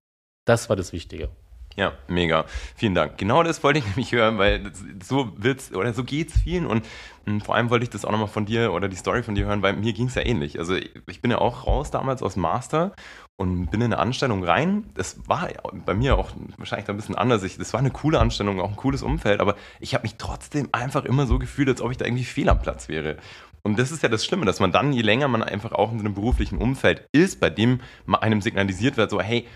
Das 0.46 0.68
war 0.68 0.76
das 0.76 0.92
Wichtige. 0.92 1.30
Ja, 1.76 1.92
mega. 2.06 2.44
Vielen 2.76 2.94
Dank. 2.94 3.18
Genau 3.18 3.42
das 3.42 3.62
wollte 3.64 3.80
ich 3.80 3.86
nämlich 3.96 4.12
hören, 4.12 4.38
weil 4.38 4.72
so 5.02 5.32
wird's 5.36 5.74
oder 5.74 5.92
so 5.92 6.04
geht's 6.04 6.38
vielen 6.38 6.66
und 6.66 6.84
hm, 7.24 7.40
vor 7.40 7.54
allem 7.54 7.70
wollte 7.70 7.84
ich 7.84 7.90
das 7.90 8.04
auch 8.04 8.10
nochmal 8.10 8.28
von 8.28 8.46
dir 8.46 8.72
oder 8.72 8.88
die 8.88 8.96
Story 8.96 9.22
von 9.22 9.34
dir 9.34 9.46
hören, 9.46 9.62
weil 9.62 9.74
mir 9.74 9.92
ging 9.92 10.06
es 10.06 10.14
ja 10.14 10.22
ähnlich. 10.22 10.58
Also 10.58 10.76
ich 10.76 11.20
bin 11.20 11.30
ja 11.30 11.38
auch 11.38 11.66
raus 11.66 11.90
damals 11.90 12.22
aus 12.22 12.36
Master 12.36 12.92
und 13.36 13.66
bin 13.70 13.80
in 13.80 13.92
eine 13.92 13.98
Anstellung 13.98 14.44
rein. 14.44 14.84
Das 14.94 15.28
war 15.28 15.48
bei 15.84 15.94
mir 15.94 16.16
auch 16.16 16.30
wahrscheinlich 16.56 16.88
ein 16.88 16.96
bisschen 16.96 17.16
anders. 17.16 17.42
Ich, 17.42 17.58
das 17.58 17.72
war 17.72 17.80
eine 17.80 17.90
coole 17.90 18.20
Anstellung, 18.20 18.60
auch 18.60 18.70
ein 18.70 18.76
cooles 18.76 19.02
Umfeld, 19.02 19.40
aber 19.40 19.56
ich 19.80 19.94
habe 19.94 20.02
mich 20.02 20.16
trotzdem 20.16 20.68
einfach 20.72 21.04
immer 21.04 21.26
so 21.26 21.38
gefühlt, 21.38 21.68
als 21.68 21.80
ob 21.80 21.90
ich 21.90 21.96
da 21.96 22.04
irgendwie 22.04 22.24
fehl 22.24 22.48
am 22.48 22.60
Platz 22.60 22.88
wäre. 22.88 23.16
Und 23.62 23.78
das 23.78 23.90
ist 23.90 24.02
ja 24.02 24.10
das 24.10 24.24
Schlimme, 24.24 24.44
dass 24.44 24.60
man 24.60 24.72
dann, 24.72 24.92
je 24.92 25.00
länger 25.00 25.26
man 25.26 25.42
einfach 25.42 25.72
auch 25.72 25.90
in 25.90 25.98
einem 25.98 26.14
beruflichen 26.14 26.58
Umfeld 26.58 27.08
ist, 27.12 27.40
bei 27.40 27.48
dem 27.48 27.80
einem 28.06 28.42
signalisiert 28.42 28.98
wird, 28.98 29.10
so, 29.10 29.20
hey, 29.20 29.46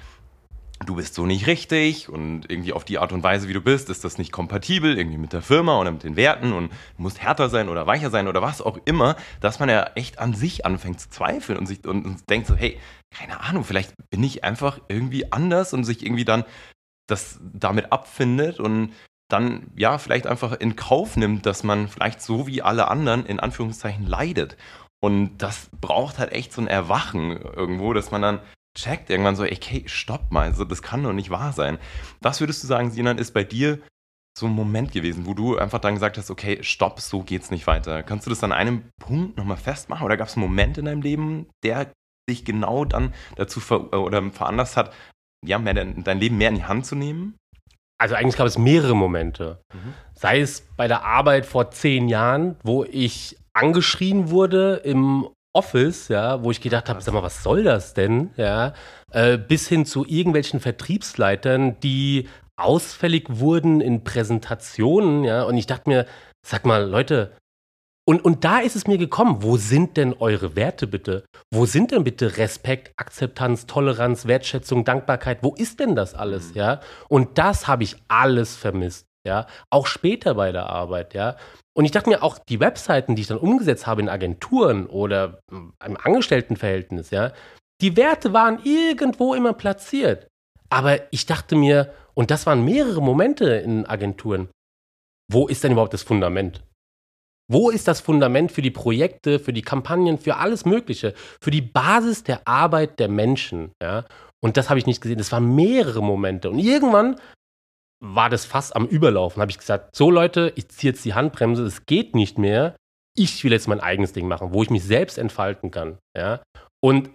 du 0.84 0.94
bist 0.94 1.14
so 1.14 1.26
nicht 1.26 1.46
richtig 1.46 2.08
und 2.08 2.50
irgendwie 2.50 2.72
auf 2.72 2.84
die 2.84 2.98
Art 2.98 3.12
und 3.12 3.22
Weise, 3.22 3.48
wie 3.48 3.52
du 3.52 3.60
bist, 3.60 3.90
ist 3.90 4.04
das 4.04 4.18
nicht 4.18 4.32
kompatibel 4.32 4.96
irgendwie 4.96 5.18
mit 5.18 5.32
der 5.32 5.42
Firma 5.42 5.78
oder 5.80 5.90
mit 5.90 6.04
den 6.04 6.16
Werten 6.16 6.52
und 6.52 6.70
du 6.70 7.02
musst 7.02 7.20
härter 7.20 7.48
sein 7.48 7.68
oder 7.68 7.86
weicher 7.86 8.10
sein 8.10 8.28
oder 8.28 8.42
was 8.42 8.62
auch 8.62 8.78
immer, 8.84 9.16
dass 9.40 9.58
man 9.58 9.68
ja 9.68 9.90
echt 9.94 10.18
an 10.18 10.34
sich 10.34 10.64
anfängt 10.64 11.00
zu 11.00 11.10
zweifeln 11.10 11.58
und 11.58 11.66
sich 11.66 11.84
und, 11.86 12.04
und 12.04 12.30
denkt 12.30 12.46
so, 12.46 12.54
hey, 12.54 12.78
keine 13.10 13.40
Ahnung, 13.40 13.64
vielleicht 13.64 13.94
bin 14.10 14.22
ich 14.22 14.44
einfach 14.44 14.80
irgendwie 14.88 15.32
anders 15.32 15.72
und 15.72 15.84
sich 15.84 16.04
irgendwie 16.04 16.24
dann 16.24 16.44
das 17.08 17.40
damit 17.40 17.90
abfindet 17.90 18.60
und 18.60 18.92
dann 19.28 19.66
ja 19.76 19.98
vielleicht 19.98 20.26
einfach 20.26 20.52
in 20.52 20.76
Kauf 20.76 21.16
nimmt, 21.16 21.44
dass 21.44 21.64
man 21.64 21.88
vielleicht 21.88 22.22
so 22.22 22.46
wie 22.46 22.62
alle 22.62 22.88
anderen 22.88 23.26
in 23.26 23.40
Anführungszeichen 23.40 24.06
leidet. 24.06 24.56
Und 25.00 25.38
das 25.38 25.70
braucht 25.80 26.18
halt 26.18 26.32
echt 26.32 26.52
so 26.52 26.60
ein 26.60 26.66
Erwachen 26.66 27.36
irgendwo, 27.36 27.92
dass 27.92 28.10
man 28.10 28.22
dann 28.22 28.40
checkt 28.76 29.10
irgendwann 29.10 29.36
so, 29.36 29.42
okay, 29.44 29.84
stopp 29.86 30.30
mal, 30.30 30.44
also 30.44 30.64
das 30.64 30.82
kann 30.82 31.02
doch 31.02 31.12
nicht 31.12 31.30
wahr 31.30 31.52
sein. 31.52 31.78
Was 32.20 32.40
würdest 32.40 32.62
du 32.62 32.66
sagen, 32.66 32.90
Sinan, 32.90 33.18
ist 33.18 33.34
bei 33.34 33.44
dir 33.44 33.80
so 34.38 34.46
ein 34.46 34.52
Moment 34.52 34.92
gewesen, 34.92 35.26
wo 35.26 35.34
du 35.34 35.58
einfach 35.58 35.80
dann 35.80 35.94
gesagt 35.94 36.16
hast, 36.16 36.30
okay, 36.30 36.62
stopp, 36.62 37.00
so 37.00 37.22
geht's 37.22 37.50
nicht 37.50 37.66
weiter. 37.66 38.02
Kannst 38.02 38.26
du 38.26 38.30
das 38.30 38.44
an 38.44 38.52
einem 38.52 38.84
Punkt 39.00 39.36
nochmal 39.36 39.56
festmachen? 39.56 40.04
Oder 40.04 40.16
gab 40.16 40.28
es 40.28 40.36
einen 40.36 40.46
Moment 40.46 40.78
in 40.78 40.84
deinem 40.84 41.02
Leben, 41.02 41.48
der 41.64 41.90
dich 42.30 42.44
genau 42.44 42.84
dann 42.84 43.14
dazu 43.36 43.58
ver 43.58 43.92
oder 43.92 44.30
veranlasst 44.30 44.76
hat, 44.76 44.94
ja, 45.44 45.58
mehr 45.58 45.74
dein, 45.74 46.04
dein 46.04 46.20
Leben 46.20 46.38
mehr 46.38 46.50
in 46.50 46.56
die 46.56 46.64
Hand 46.64 46.86
zu 46.86 46.94
nehmen? 46.94 47.36
Also 48.00 48.14
eigentlich 48.14 48.36
gab 48.36 48.46
es 48.46 48.58
mehrere 48.58 48.94
Momente. 48.94 49.60
Mhm. 49.74 49.94
Sei 50.14 50.40
es 50.40 50.60
bei 50.76 50.86
der 50.86 51.04
Arbeit 51.04 51.46
vor 51.46 51.70
zehn 51.72 52.08
Jahren, 52.08 52.56
wo 52.62 52.84
ich 52.84 53.36
angeschrien 53.54 54.30
wurde 54.30 54.76
im 54.84 55.28
Office, 55.58 56.06
ja, 56.06 56.44
wo 56.44 56.52
ich 56.52 56.60
gedacht 56.60 56.88
habe, 56.88 57.00
sag 57.00 57.12
mal, 57.14 57.22
was 57.24 57.42
soll 57.42 57.64
das 57.64 57.92
denn, 57.92 58.30
ja, 58.36 58.74
äh, 59.10 59.36
bis 59.36 59.66
hin 59.66 59.84
zu 59.86 60.06
irgendwelchen 60.06 60.60
Vertriebsleitern, 60.60 61.80
die 61.80 62.28
ausfällig 62.56 63.26
wurden 63.28 63.80
in 63.80 64.04
Präsentationen, 64.04 65.24
ja, 65.24 65.42
und 65.42 65.56
ich 65.56 65.66
dachte 65.66 65.90
mir, 65.90 66.06
sag 66.46 66.64
mal, 66.64 66.88
Leute, 66.88 67.32
und, 68.08 68.24
und 68.24 68.44
da 68.44 68.60
ist 68.60 68.76
es 68.76 68.86
mir 68.86 68.98
gekommen, 68.98 69.42
wo 69.42 69.56
sind 69.56 69.96
denn 69.96 70.14
eure 70.14 70.56
Werte 70.56 70.86
bitte? 70.86 71.24
Wo 71.52 71.66
sind 71.66 71.90
denn 71.90 72.04
bitte 72.04 72.38
Respekt, 72.38 72.92
Akzeptanz, 72.96 73.66
Toleranz, 73.66 74.26
Wertschätzung, 74.26 74.84
Dankbarkeit? 74.84 75.42
Wo 75.42 75.54
ist 75.54 75.78
denn 75.78 75.94
das 75.94 76.14
alles, 76.14 76.50
mhm. 76.50 76.56
ja? 76.56 76.80
Und 77.08 77.36
das 77.36 77.66
habe 77.66 77.82
ich 77.82 77.96
alles 78.06 78.56
vermisst, 78.56 79.06
ja, 79.26 79.46
auch 79.70 79.86
später 79.86 80.34
bei 80.34 80.52
der 80.52 80.70
Arbeit, 80.70 81.14
ja. 81.14 81.36
Und 81.78 81.84
ich 81.84 81.92
dachte 81.92 82.10
mir 82.10 82.24
auch, 82.24 82.40
die 82.40 82.58
Webseiten, 82.58 83.14
die 83.14 83.22
ich 83.22 83.28
dann 83.28 83.38
umgesetzt 83.38 83.86
habe 83.86 84.02
in 84.02 84.08
Agenturen 84.08 84.86
oder 84.86 85.38
im 85.48 85.96
Angestelltenverhältnis, 86.02 87.10
ja, 87.10 87.32
die 87.80 87.96
Werte 87.96 88.32
waren 88.32 88.58
irgendwo 88.64 89.32
immer 89.32 89.52
platziert. 89.52 90.26
Aber 90.70 90.98
ich 91.12 91.26
dachte 91.26 91.54
mir, 91.54 91.94
und 92.14 92.32
das 92.32 92.46
waren 92.46 92.64
mehrere 92.64 93.00
Momente 93.00 93.50
in 93.50 93.86
Agenturen, 93.86 94.48
wo 95.30 95.46
ist 95.46 95.62
denn 95.62 95.70
überhaupt 95.70 95.94
das 95.94 96.02
Fundament? 96.02 96.64
Wo 97.48 97.70
ist 97.70 97.86
das 97.86 98.00
Fundament 98.00 98.50
für 98.50 98.62
die 98.62 98.72
Projekte, 98.72 99.38
für 99.38 99.52
die 99.52 99.62
Kampagnen, 99.62 100.18
für 100.18 100.34
alles 100.34 100.64
Mögliche, 100.64 101.14
für 101.40 101.52
die 101.52 101.62
Basis 101.62 102.24
der 102.24 102.48
Arbeit 102.48 102.98
der 102.98 103.08
Menschen? 103.08 103.70
Ja? 103.80 104.04
Und 104.40 104.56
das 104.56 104.68
habe 104.68 104.80
ich 104.80 104.86
nicht 104.86 105.00
gesehen. 105.00 105.18
Das 105.18 105.30
waren 105.30 105.54
mehrere 105.54 106.02
Momente. 106.02 106.50
Und 106.50 106.58
irgendwann 106.58 107.20
war 108.00 108.30
das 108.30 108.44
fast 108.44 108.76
am 108.76 108.86
Überlaufen. 108.86 109.40
Habe 109.40 109.50
ich 109.50 109.58
gesagt, 109.58 109.94
so 109.94 110.10
Leute, 110.10 110.52
ich 110.56 110.68
ziehe 110.68 110.92
jetzt 110.92 111.04
die 111.04 111.14
Handbremse, 111.14 111.64
es 111.64 111.86
geht 111.86 112.14
nicht 112.14 112.38
mehr. 112.38 112.76
Ich 113.16 113.42
will 113.42 113.52
jetzt 113.52 113.68
mein 113.68 113.80
eigenes 113.80 114.12
Ding 114.12 114.28
machen, 114.28 114.52
wo 114.52 114.62
ich 114.62 114.70
mich 114.70 114.84
selbst 114.84 115.18
entfalten 115.18 115.70
kann. 115.70 115.98
Ja? 116.16 116.42
Und 116.80 117.10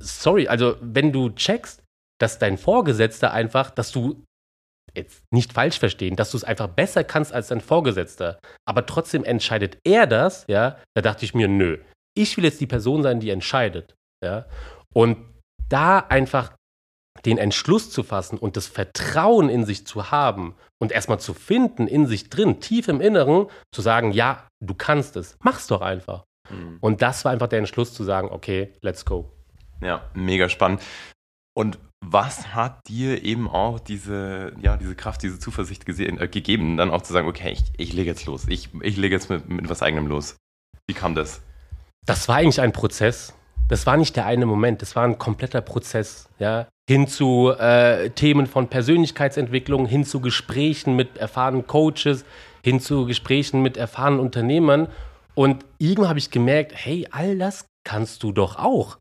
sorry, 0.00 0.46
also 0.48 0.76
wenn 0.80 1.12
du 1.12 1.30
checkst, 1.30 1.82
dass 2.20 2.38
dein 2.38 2.58
Vorgesetzter 2.58 3.32
einfach, 3.32 3.70
dass 3.70 3.90
du 3.92 4.24
jetzt 4.94 5.22
nicht 5.32 5.52
falsch 5.52 5.78
verstehen, 5.78 6.16
dass 6.16 6.30
du 6.30 6.36
es 6.36 6.44
einfach 6.44 6.68
besser 6.68 7.04
kannst 7.04 7.32
als 7.32 7.48
dein 7.48 7.60
Vorgesetzter, 7.60 8.38
aber 8.66 8.86
trotzdem 8.86 9.24
entscheidet 9.24 9.78
er 9.84 10.06
das, 10.06 10.44
ja, 10.48 10.78
da 10.94 11.02
dachte 11.02 11.24
ich 11.24 11.34
mir, 11.34 11.48
nö, 11.48 11.78
ich 12.16 12.36
will 12.36 12.44
jetzt 12.44 12.60
die 12.60 12.66
Person 12.66 13.02
sein, 13.02 13.20
die 13.20 13.30
entscheidet, 13.30 13.94
ja. 14.24 14.46
Und 14.94 15.18
da 15.68 15.98
einfach 15.98 16.56
den 17.24 17.38
Entschluss 17.38 17.90
zu 17.90 18.02
fassen 18.02 18.38
und 18.38 18.56
das 18.56 18.66
Vertrauen 18.66 19.48
in 19.48 19.64
sich 19.64 19.86
zu 19.86 20.10
haben 20.10 20.54
und 20.78 20.92
erstmal 20.92 21.20
zu 21.20 21.34
finden 21.34 21.86
in 21.86 22.06
sich 22.06 22.30
drin, 22.30 22.60
tief 22.60 22.88
im 22.88 23.00
Inneren, 23.00 23.46
zu 23.72 23.82
sagen, 23.82 24.12
ja, 24.12 24.46
du 24.60 24.74
kannst 24.74 25.16
es, 25.16 25.36
mach's 25.40 25.66
doch 25.66 25.80
einfach. 25.80 26.24
Mhm. 26.50 26.78
Und 26.80 27.02
das 27.02 27.24
war 27.24 27.32
einfach 27.32 27.48
der 27.48 27.58
Entschluss 27.58 27.94
zu 27.94 28.04
sagen, 28.04 28.28
okay, 28.30 28.72
let's 28.80 29.04
go. 29.04 29.30
Ja, 29.80 30.02
mega 30.14 30.48
spannend. 30.48 30.82
Und 31.54 31.78
was 32.00 32.54
hat 32.54 32.88
dir 32.88 33.24
eben 33.24 33.48
auch 33.48 33.80
diese, 33.80 34.52
ja, 34.60 34.76
diese 34.76 34.94
Kraft, 34.94 35.22
diese 35.22 35.38
Zuversicht 35.38 35.84
gesehen, 35.84 36.20
äh, 36.20 36.28
gegeben, 36.28 36.76
dann 36.76 36.90
auch 36.90 37.02
zu 37.02 37.12
sagen, 37.12 37.28
okay, 37.28 37.50
ich, 37.52 37.64
ich 37.76 37.92
lege 37.92 38.10
jetzt 38.10 38.26
los, 38.26 38.46
ich, 38.48 38.70
ich 38.82 38.96
lege 38.96 39.14
jetzt 39.14 39.30
mit, 39.30 39.48
mit 39.48 39.68
was 39.68 39.82
eigenem 39.82 40.06
los? 40.06 40.36
Wie 40.86 40.94
kam 40.94 41.14
das? 41.14 41.42
Das 42.06 42.28
war 42.28 42.36
eigentlich 42.36 42.60
ein 42.60 42.72
Prozess. 42.72 43.34
Das 43.68 43.84
war 43.84 43.96
nicht 43.96 44.16
der 44.16 44.26
eine 44.26 44.46
Moment, 44.46 44.80
das 44.80 44.96
war 44.96 45.04
ein 45.04 45.18
kompletter 45.18 45.60
Prozess. 45.60 46.28
Ja? 46.38 46.68
Hin 46.88 47.06
zu 47.06 47.50
äh, 47.50 48.08
Themen 48.10 48.46
von 48.46 48.68
Persönlichkeitsentwicklung, 48.68 49.84
hin 49.84 50.06
zu 50.06 50.22
Gesprächen 50.22 50.96
mit 50.96 51.18
erfahrenen 51.18 51.66
Coaches, 51.66 52.24
hin 52.64 52.80
zu 52.80 53.04
Gesprächen 53.04 53.60
mit 53.60 53.76
erfahrenen 53.76 54.20
Unternehmern. 54.20 54.88
Und 55.34 55.66
irgendwann 55.76 56.08
habe 56.08 56.18
ich 56.18 56.30
gemerkt, 56.30 56.72
hey, 56.74 57.06
all 57.10 57.36
das 57.36 57.66
kannst 57.84 58.22
du 58.22 58.32
doch 58.32 58.56
auch. 58.56 58.96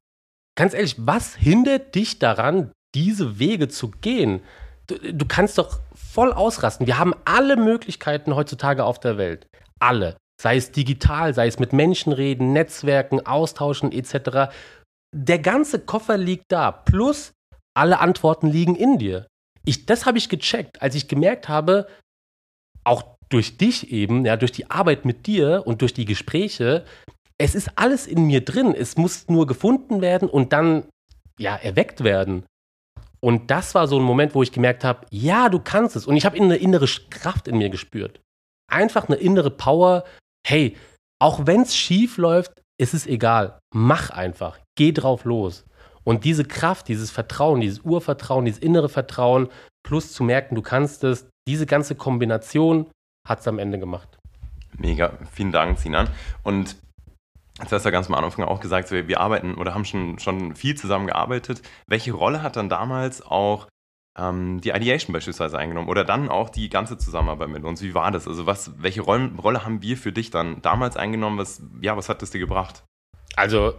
Ganz 0.58 0.74
ehrlich, 0.74 0.96
was 1.00 1.36
hindert 1.36 1.96
dich 1.96 2.20
daran, 2.20 2.74
diese 2.94 3.40
Wege 3.40 3.70
zu 3.70 3.92
gehen? 4.02 4.42
Du, 4.88 4.96
du 5.14 5.26
kannst 5.26 5.58
doch 5.58 5.80
voll 5.96 6.34
ausrasten. 6.34 6.88
Wir 6.88 6.98
haben 6.98 7.14
alle 7.24 7.56
Möglichkeiten 7.56 8.36
heutzutage 8.36 8.84
auf 8.84 9.00
der 9.00 9.18
Welt. 9.18 9.48
Alle. 9.80 10.18
Sei 10.42 10.58
es 10.58 10.72
digital, 10.72 11.34
sei 11.34 11.48
es 11.48 11.58
mit 11.58 11.72
Menschen 11.72 12.12
reden, 12.12 12.52
Netzwerken, 12.52 13.26
austauschen 13.26 13.94
etc. 13.94 14.52
Der 15.16 15.40
ganze 15.40 15.80
Koffer 15.80 16.18
liegt 16.18 16.52
da. 16.52 16.72
Plus 16.74 17.32
alle 17.78 18.00
Antworten 18.00 18.48
liegen 18.48 18.76
in 18.76 18.98
dir. 18.98 19.28
Ich, 19.66 19.86
das 19.86 20.06
habe 20.06 20.18
ich 20.18 20.30
gecheckt, 20.30 20.82
als 20.82 20.96
ich 20.96 21.08
gemerkt 21.08 21.50
habe, 21.50 21.88
auch 22.84 23.04
durch 23.30 23.58
dich 23.58 23.92
eben, 23.92 24.26
ja, 24.26 24.38
durch 24.38 24.52
die 24.52 24.70
Arbeit 24.70 25.06
mit 25.06 25.28
dir 25.28 25.64
und 25.66 25.82
durch 25.82 25.94
die 25.94 26.06
Gespräche, 26.06 26.86
es 27.38 27.54
ist 27.54 27.72
alles 27.76 28.08
in 28.08 28.26
mir 28.26 28.44
drin. 28.44 28.74
Es 28.74 28.98
muss 28.98 29.28
nur 29.28 29.46
gefunden 29.46 30.02
werden 30.02 30.30
und 30.30 30.54
dann, 30.54 30.86
ja, 31.38 31.56
erweckt 31.56 32.04
werden. 32.04 32.46
Und 33.20 33.52
das 33.52 33.76
war 33.76 33.88
so 33.88 33.98
ein 33.98 34.04
Moment, 34.04 34.36
wo 34.36 34.44
ich 34.44 34.52
gemerkt 34.52 34.84
habe, 34.84 35.06
ja, 35.12 35.50
du 35.50 35.60
kannst 35.60 35.96
es. 35.96 36.08
Und 36.08 36.16
ich 36.16 36.26
habe 36.26 36.38
eine 36.38 36.58
innere 36.58 36.88
Kraft 37.10 37.48
in 37.48 37.58
mir 37.58 37.70
gespürt. 37.70 38.22
Einfach 38.72 39.08
eine 39.08 39.18
innere 39.18 39.52
Power. 39.52 40.04
Hey, 40.46 40.78
auch 41.20 41.46
wenn 41.46 41.62
es 41.62 41.76
schief 41.76 42.18
läuft, 42.18 42.54
ist 42.80 42.94
es 42.94 43.08
egal. 43.08 43.60
Mach 43.74 44.12
einfach. 44.12 44.60
Geh 44.78 44.92
drauf 44.92 45.26
los. 45.26 45.66
Und 46.08 46.24
diese 46.24 46.46
Kraft, 46.46 46.88
dieses 46.88 47.12
Vertrauen, 47.12 47.60
dieses 47.60 47.82
Urvertrauen, 47.82 48.46
dieses 48.46 48.62
innere 48.62 48.88
Vertrauen, 48.88 49.50
plus 49.84 50.14
zu 50.14 50.24
merken, 50.24 50.56
du 50.56 50.62
kannst 50.62 51.04
es, 51.04 51.28
diese 51.50 51.66
ganze 51.66 51.96
Kombination 51.96 52.90
hat 53.28 53.42
es 53.42 53.48
am 53.50 53.60
Ende 53.60 53.78
gemacht. 53.78 54.18
Mega, 54.78 55.18
vielen 55.34 55.52
Dank, 55.52 55.78
Sinan. 55.78 56.10
Und 56.44 56.78
Jetzt 57.60 57.72
hast 57.72 57.84
du 57.84 57.90
ja 57.90 57.92
ganz 57.92 58.08
am 58.08 58.14
Anfang 58.14 58.46
auch 58.46 58.60
gesagt, 58.60 58.92
wir 58.92 59.20
arbeiten 59.20 59.56
oder 59.56 59.74
haben 59.74 59.84
schon, 59.84 60.20
schon 60.20 60.56
viel 60.56 60.76
zusammen 60.76 61.08
gearbeitet. 61.08 61.62
Welche 61.88 62.14
Rolle 62.14 62.44
hat 62.44 62.56
dann 62.56 62.70
damals 62.70 63.26
auch 63.26 63.68
ähm, 64.18 64.62
die 64.62 64.70
Ideation 64.70 65.12
beispielsweise 65.12 65.58
eingenommen 65.58 65.90
oder 65.90 66.06
dann 66.06 66.30
auch 66.30 66.50
die 66.50 66.70
ganze 66.70 67.00
Zusammenarbeit 67.00 67.50
mit 67.50 67.64
uns? 67.64 67.82
Wie 67.82 67.96
war 67.96 68.12
das? 68.12 68.28
Also 68.28 68.46
was, 68.46 68.82
welche 68.82 69.02
Rolle, 69.02 69.32
Rolle 69.42 69.66
haben 69.66 69.82
wir 69.82 69.98
für 69.98 70.12
dich 70.12 70.30
dann 70.30 70.62
damals 70.62 70.96
eingenommen? 70.96 71.40
Was, 71.40 71.64
ja, 71.82 71.98
was 71.98 72.10
hat 72.10 72.22
das 72.22 72.30
dir 72.30 72.40
gebracht? 72.40 72.84
Also 73.36 73.74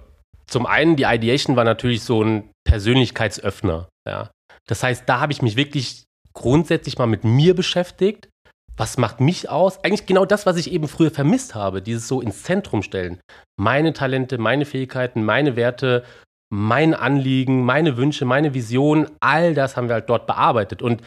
zum 0.49 0.67
einen, 0.67 0.97
die 0.97 1.05
Ideation 1.05 1.57
war 1.57 1.65
natürlich 1.65 2.03
so 2.03 2.23
ein 2.23 2.51
Persönlichkeitsöffner. 2.65 3.89
Ja. 4.07 4.31
Das 4.67 4.83
heißt, 4.83 5.05
da 5.07 5.21
habe 5.21 5.33
ich 5.33 5.43
mich 5.43 5.57
wirklich 5.57 6.05
grundsätzlich 6.33 6.99
mal 6.99 7.07
mit 7.07 7.25
mir 7.25 7.55
beschäftigt. 7.55 8.29
Was 8.77 8.97
macht 8.97 9.21
mich 9.21 9.51
aus? 9.51 9.83
Eigentlich 9.85 10.07
genau 10.07 10.25
das, 10.25 10.47
was 10.47 10.57
ich 10.57 10.71
eben 10.71 10.89
früher 10.89 11.11
vermisst 11.11 11.55
habe, 11.55 11.83
dieses 11.83 12.07
so 12.07 12.21
ins 12.21 12.45
Zentrum 12.45 12.83
stellen. 12.83 13.21
Meine 13.59 13.93
Talente, 13.93 14.39
meine 14.39 14.65
Fähigkeiten, 14.65 15.25
meine 15.25 15.57
Werte, 15.57 16.05
mein 16.51 16.95
Anliegen, 16.95 17.65
meine 17.65 17.97
Wünsche, 17.97 18.25
meine 18.25 18.55
Vision, 18.55 19.11
all 19.21 19.55
das 19.55 19.77
haben 19.77 19.89
wir 19.89 19.95
halt 19.95 20.09
dort 20.09 20.27
bearbeitet. 20.27 20.81
Und 20.81 21.03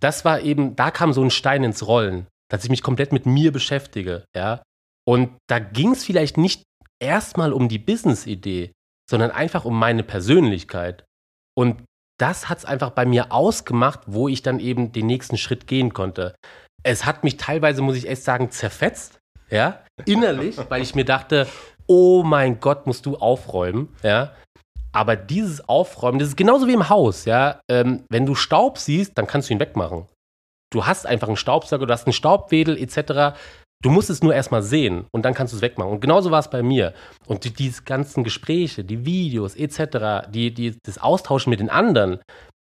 das 0.00 0.24
war 0.24 0.40
eben, 0.40 0.76
da 0.76 0.90
kam 0.90 1.12
so 1.12 1.22
ein 1.22 1.30
Stein 1.30 1.64
ins 1.64 1.86
Rollen, 1.86 2.26
dass 2.50 2.62
ich 2.62 2.70
mich 2.70 2.82
komplett 2.82 3.12
mit 3.12 3.26
mir 3.26 3.52
beschäftige, 3.52 4.24
ja. 4.36 4.62
Und 5.06 5.30
da 5.48 5.58
ging 5.58 5.92
es 5.92 6.04
vielleicht 6.04 6.36
nicht 6.36 6.62
erstmal 7.00 7.52
um 7.52 7.68
die 7.68 7.78
Business-Idee, 7.78 8.72
sondern 9.08 9.30
einfach 9.30 9.64
um 9.64 9.78
meine 9.78 10.02
Persönlichkeit. 10.02 11.04
Und 11.56 11.82
das 12.18 12.48
hat 12.48 12.58
es 12.58 12.64
einfach 12.64 12.90
bei 12.90 13.04
mir 13.06 13.32
ausgemacht, 13.32 14.00
wo 14.06 14.28
ich 14.28 14.42
dann 14.42 14.60
eben 14.60 14.92
den 14.92 15.06
nächsten 15.06 15.36
Schritt 15.36 15.66
gehen 15.66 15.92
konnte. 15.92 16.34
Es 16.82 17.06
hat 17.06 17.24
mich 17.24 17.36
teilweise, 17.36 17.82
muss 17.82 17.96
ich 17.96 18.08
echt 18.08 18.22
sagen, 18.22 18.50
zerfetzt, 18.50 19.18
ja, 19.50 19.82
innerlich, 20.04 20.56
weil 20.68 20.82
ich 20.82 20.94
mir 20.94 21.04
dachte, 21.04 21.46
oh 21.86 22.22
mein 22.22 22.60
Gott, 22.60 22.86
musst 22.86 23.06
du 23.06 23.16
aufräumen, 23.16 23.94
ja. 24.02 24.32
Aber 24.92 25.16
dieses 25.16 25.68
Aufräumen, 25.68 26.20
das 26.20 26.28
ist 26.28 26.36
genauso 26.36 26.68
wie 26.68 26.74
im 26.74 26.88
Haus, 26.88 27.24
ja. 27.24 27.60
Ähm, 27.68 28.04
wenn 28.10 28.26
du 28.26 28.34
Staub 28.34 28.78
siehst, 28.78 29.18
dann 29.18 29.26
kannst 29.26 29.48
du 29.48 29.54
ihn 29.54 29.60
wegmachen. 29.60 30.06
Du 30.72 30.86
hast 30.86 31.06
einfach 31.06 31.28
einen 31.28 31.36
Staubsauger, 31.36 31.86
du 31.86 31.92
hast 31.92 32.06
einen 32.06 32.12
Staubwedel 32.12 32.76
etc. 32.76 33.36
Du 33.84 33.90
musst 33.90 34.08
es 34.08 34.22
nur 34.22 34.34
erstmal 34.34 34.62
sehen 34.62 35.04
und 35.12 35.26
dann 35.26 35.34
kannst 35.34 35.52
du 35.52 35.58
es 35.58 35.62
wegmachen. 35.62 35.92
Und 35.92 36.00
genauso 36.00 36.30
war 36.30 36.38
es 36.38 36.48
bei 36.48 36.62
mir. 36.62 36.94
Und 37.26 37.44
die, 37.44 37.52
diese 37.52 37.82
ganzen 37.82 38.24
Gespräche, 38.24 38.82
die 38.82 39.04
Videos 39.04 39.54
etc., 39.54 40.26
die, 40.30 40.54
die, 40.54 40.78
das 40.82 40.96
Austauschen 40.96 41.50
mit 41.50 41.60
den 41.60 41.68
anderen, 41.68 42.20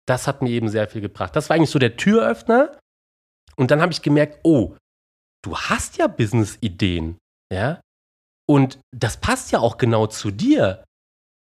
das 0.07 0.25
hat 0.25 0.41
mir 0.41 0.49
eben 0.49 0.67
sehr 0.67 0.87
viel 0.87 1.01
gebracht. 1.01 1.35
Das 1.35 1.47
war 1.47 1.55
eigentlich 1.55 1.69
so 1.69 1.77
der 1.77 1.95
Türöffner. 1.95 2.75
Und 3.55 3.69
dann 3.69 3.81
habe 3.81 3.91
ich 3.91 4.01
gemerkt, 4.01 4.39
oh, 4.41 4.75
du 5.43 5.55
hast 5.55 5.97
ja 5.97 6.07
Business-Ideen, 6.07 7.19
ja? 7.53 7.81
Und 8.49 8.79
das 8.89 9.17
passt 9.17 9.51
ja 9.51 9.59
auch 9.59 9.77
genau 9.77 10.07
zu 10.07 10.31
dir. 10.31 10.83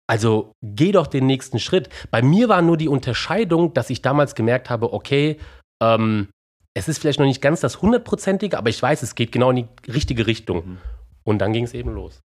Also 0.07 0.51
geh 0.63 0.91
doch 0.91 1.07
den 1.07 1.25
nächsten 1.25 1.57
Schritt. 1.57 1.89
Bei 2.11 2.21
mir 2.21 2.49
war 2.49 2.61
nur 2.61 2.77
die 2.77 2.87
Unterscheidung, 2.87 3.73
dass 3.73 3.89
ich 3.89 4.03
damals 4.03 4.35
gemerkt 4.35 4.69
habe, 4.69 4.93
okay, 4.93 5.39
ähm, 5.81 6.29
es 6.75 6.89
ist 6.89 6.99
vielleicht 6.99 7.19
noch 7.19 7.25
nicht 7.25 7.41
ganz 7.41 7.61
das 7.61 7.81
hundertprozentige, 7.81 8.57
aber 8.57 8.69
ich 8.69 8.81
weiß, 8.81 9.01
es 9.01 9.15
geht 9.15 9.31
genau 9.31 9.49
in 9.49 9.55
die 9.55 9.91
richtige 9.91 10.27
Richtung. 10.27 10.67
Mhm. 10.67 10.77
Und 11.23 11.39
dann 11.39 11.53
ging 11.53 11.63
es 11.63 11.73
eben 11.73 11.93
los. 11.93 12.21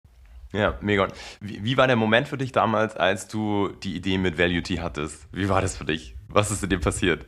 Ja, 0.52 0.78
mega. 0.80 1.08
Wie, 1.40 1.62
wie, 1.64 1.76
war 1.76 1.88
der 1.88 1.96
Moment 1.96 2.28
für 2.28 2.38
dich 2.38 2.52
damals, 2.52 2.96
als 2.96 3.28
du 3.28 3.68
die 3.82 3.96
Idee 3.96 4.16
mit 4.16 4.38
Value 4.38 4.62
T 4.62 4.80
hattest? 4.80 5.26
Wie 5.32 5.48
war 5.48 5.60
das 5.60 5.76
für 5.76 5.84
dich? 5.84 6.16
Was 6.28 6.50
ist 6.50 6.62
in 6.62 6.70
dir 6.70 6.78
passiert? 6.78 7.26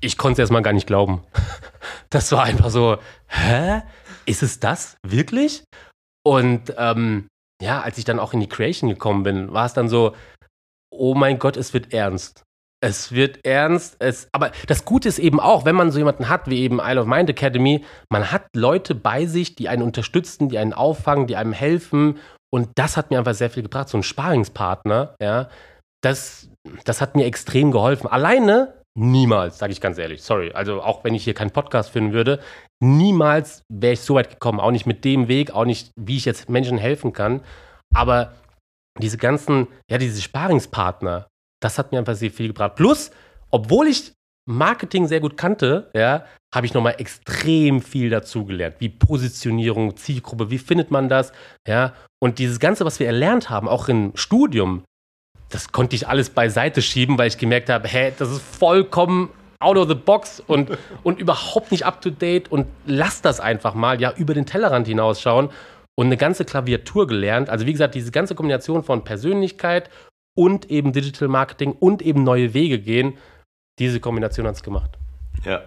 Ich 0.00 0.16
konnte 0.16 0.34
es 0.34 0.38
erstmal 0.38 0.62
gar 0.62 0.72
nicht 0.72 0.86
glauben. 0.86 1.22
Das 2.10 2.30
war 2.30 2.44
einfach 2.44 2.68
so, 2.68 2.98
hä? 3.26 3.80
Ist 4.26 4.42
es 4.42 4.60
das? 4.60 4.98
Wirklich? 5.02 5.64
Und 6.22 6.74
ähm, 6.76 7.26
ja, 7.62 7.80
als 7.80 7.96
ich 7.96 8.04
dann 8.04 8.18
auch 8.18 8.34
in 8.34 8.40
die 8.40 8.50
Creation 8.50 8.90
gekommen 8.90 9.22
bin, 9.22 9.50
war 9.50 9.64
es 9.64 9.72
dann 9.72 9.88
so, 9.88 10.14
oh 10.90 11.14
mein 11.14 11.38
Gott, 11.38 11.56
es 11.56 11.72
wird 11.72 11.94
ernst. 11.94 12.42
Es 12.84 13.12
wird 13.12 13.38
ernst. 13.46 13.96
Es, 14.00 14.28
aber 14.32 14.50
das 14.66 14.84
Gute 14.84 15.08
ist 15.08 15.20
eben 15.20 15.38
auch, 15.38 15.64
wenn 15.64 15.76
man 15.76 15.92
so 15.92 15.98
jemanden 15.98 16.28
hat 16.28 16.50
wie 16.50 16.60
eben 16.60 16.80
Isle 16.82 17.02
of 17.02 17.06
Mind 17.06 17.30
Academy, 17.30 17.84
man 18.10 18.32
hat 18.32 18.44
Leute 18.56 18.96
bei 18.96 19.26
sich, 19.26 19.54
die 19.54 19.68
einen 19.68 19.82
unterstützen, 19.82 20.48
die 20.48 20.58
einen 20.58 20.72
auffangen, 20.72 21.28
die 21.28 21.36
einem 21.36 21.52
helfen. 21.52 22.18
Und 22.52 22.70
das 22.74 22.96
hat 22.96 23.10
mir 23.10 23.18
einfach 23.18 23.34
sehr 23.34 23.50
viel 23.50 23.62
gebracht. 23.62 23.88
So 23.88 23.98
ein 23.98 24.02
Sparingspartner, 24.02 25.14
ja, 25.22 25.48
das, 26.02 26.50
das 26.84 27.00
hat 27.00 27.14
mir 27.14 27.24
extrem 27.24 27.70
geholfen. 27.70 28.08
Alleine 28.08 28.74
niemals, 28.98 29.58
sage 29.58 29.72
ich 29.72 29.80
ganz 29.80 29.96
ehrlich. 29.96 30.22
Sorry. 30.22 30.50
Also 30.52 30.82
auch 30.82 31.04
wenn 31.04 31.14
ich 31.14 31.22
hier 31.22 31.34
keinen 31.34 31.52
Podcast 31.52 31.90
finden 31.90 32.12
würde, 32.12 32.40
niemals 32.82 33.62
wäre 33.72 33.92
ich 33.92 34.00
so 34.00 34.16
weit 34.16 34.28
gekommen. 34.28 34.58
Auch 34.58 34.72
nicht 34.72 34.86
mit 34.86 35.04
dem 35.04 35.28
Weg, 35.28 35.52
auch 35.52 35.64
nicht, 35.64 35.92
wie 35.96 36.16
ich 36.16 36.24
jetzt 36.24 36.50
Menschen 36.50 36.78
helfen 36.78 37.12
kann. 37.12 37.42
Aber 37.94 38.32
diese 39.00 39.18
ganzen, 39.18 39.68
ja, 39.88 39.98
diese 39.98 40.20
Sparingspartner, 40.20 41.28
das 41.62 41.78
hat 41.78 41.92
mir 41.92 41.98
einfach 41.98 42.14
sehr 42.14 42.30
viel 42.30 42.48
gebracht. 42.48 42.74
Plus, 42.76 43.10
obwohl 43.50 43.86
ich 43.86 44.12
Marketing 44.46 45.06
sehr 45.06 45.20
gut 45.20 45.36
kannte, 45.36 45.90
ja, 45.94 46.24
habe 46.54 46.66
ich 46.66 46.74
nochmal 46.74 46.96
extrem 46.98 47.80
viel 47.80 48.10
dazugelernt. 48.10 48.76
Wie 48.80 48.88
Positionierung, 48.88 49.96
Zielgruppe, 49.96 50.50
wie 50.50 50.58
findet 50.58 50.90
man 50.90 51.08
das? 51.08 51.32
Ja, 51.66 51.94
und 52.20 52.38
dieses 52.38 52.58
Ganze, 52.58 52.84
was 52.84 52.98
wir 52.98 53.06
erlernt 53.06 53.50
haben, 53.50 53.68
auch 53.68 53.88
im 53.88 54.12
Studium, 54.14 54.82
das 55.48 55.70
konnte 55.70 55.94
ich 55.94 56.08
alles 56.08 56.30
beiseite 56.30 56.82
schieben, 56.82 57.18
weil 57.18 57.28
ich 57.28 57.38
gemerkt 57.38 57.68
habe, 57.68 57.86
hä, 57.86 58.12
das 58.18 58.30
ist 58.30 58.42
vollkommen 58.42 59.30
out 59.60 59.76
of 59.76 59.88
the 59.88 59.94
box 59.94 60.40
und, 60.40 60.76
und 61.04 61.20
überhaupt 61.20 61.70
nicht 61.70 61.86
up 61.86 62.00
to 62.00 62.10
date 62.10 62.50
und 62.50 62.66
lass 62.86 63.22
das 63.22 63.38
einfach 63.38 63.74
mal, 63.74 64.00
ja, 64.00 64.12
über 64.16 64.34
den 64.34 64.46
Tellerrand 64.46 64.88
hinausschauen 64.88 65.50
und 65.94 66.06
eine 66.06 66.16
ganze 66.16 66.44
Klaviatur 66.44 67.06
gelernt. 67.06 67.48
Also 67.48 67.66
wie 67.66 67.72
gesagt, 67.72 67.94
diese 67.94 68.10
ganze 68.10 68.34
Kombination 68.34 68.82
von 68.82 69.04
Persönlichkeit 69.04 69.88
und 70.34 70.70
eben 70.70 70.92
Digital 70.92 71.28
Marketing 71.28 71.72
und 71.72 72.02
eben 72.02 72.24
neue 72.24 72.54
Wege 72.54 72.78
gehen. 72.78 73.14
Diese 73.78 74.00
Kombination 74.00 74.46
hat 74.46 74.56
es 74.56 74.62
gemacht. 74.62 74.98
Ja, 75.44 75.62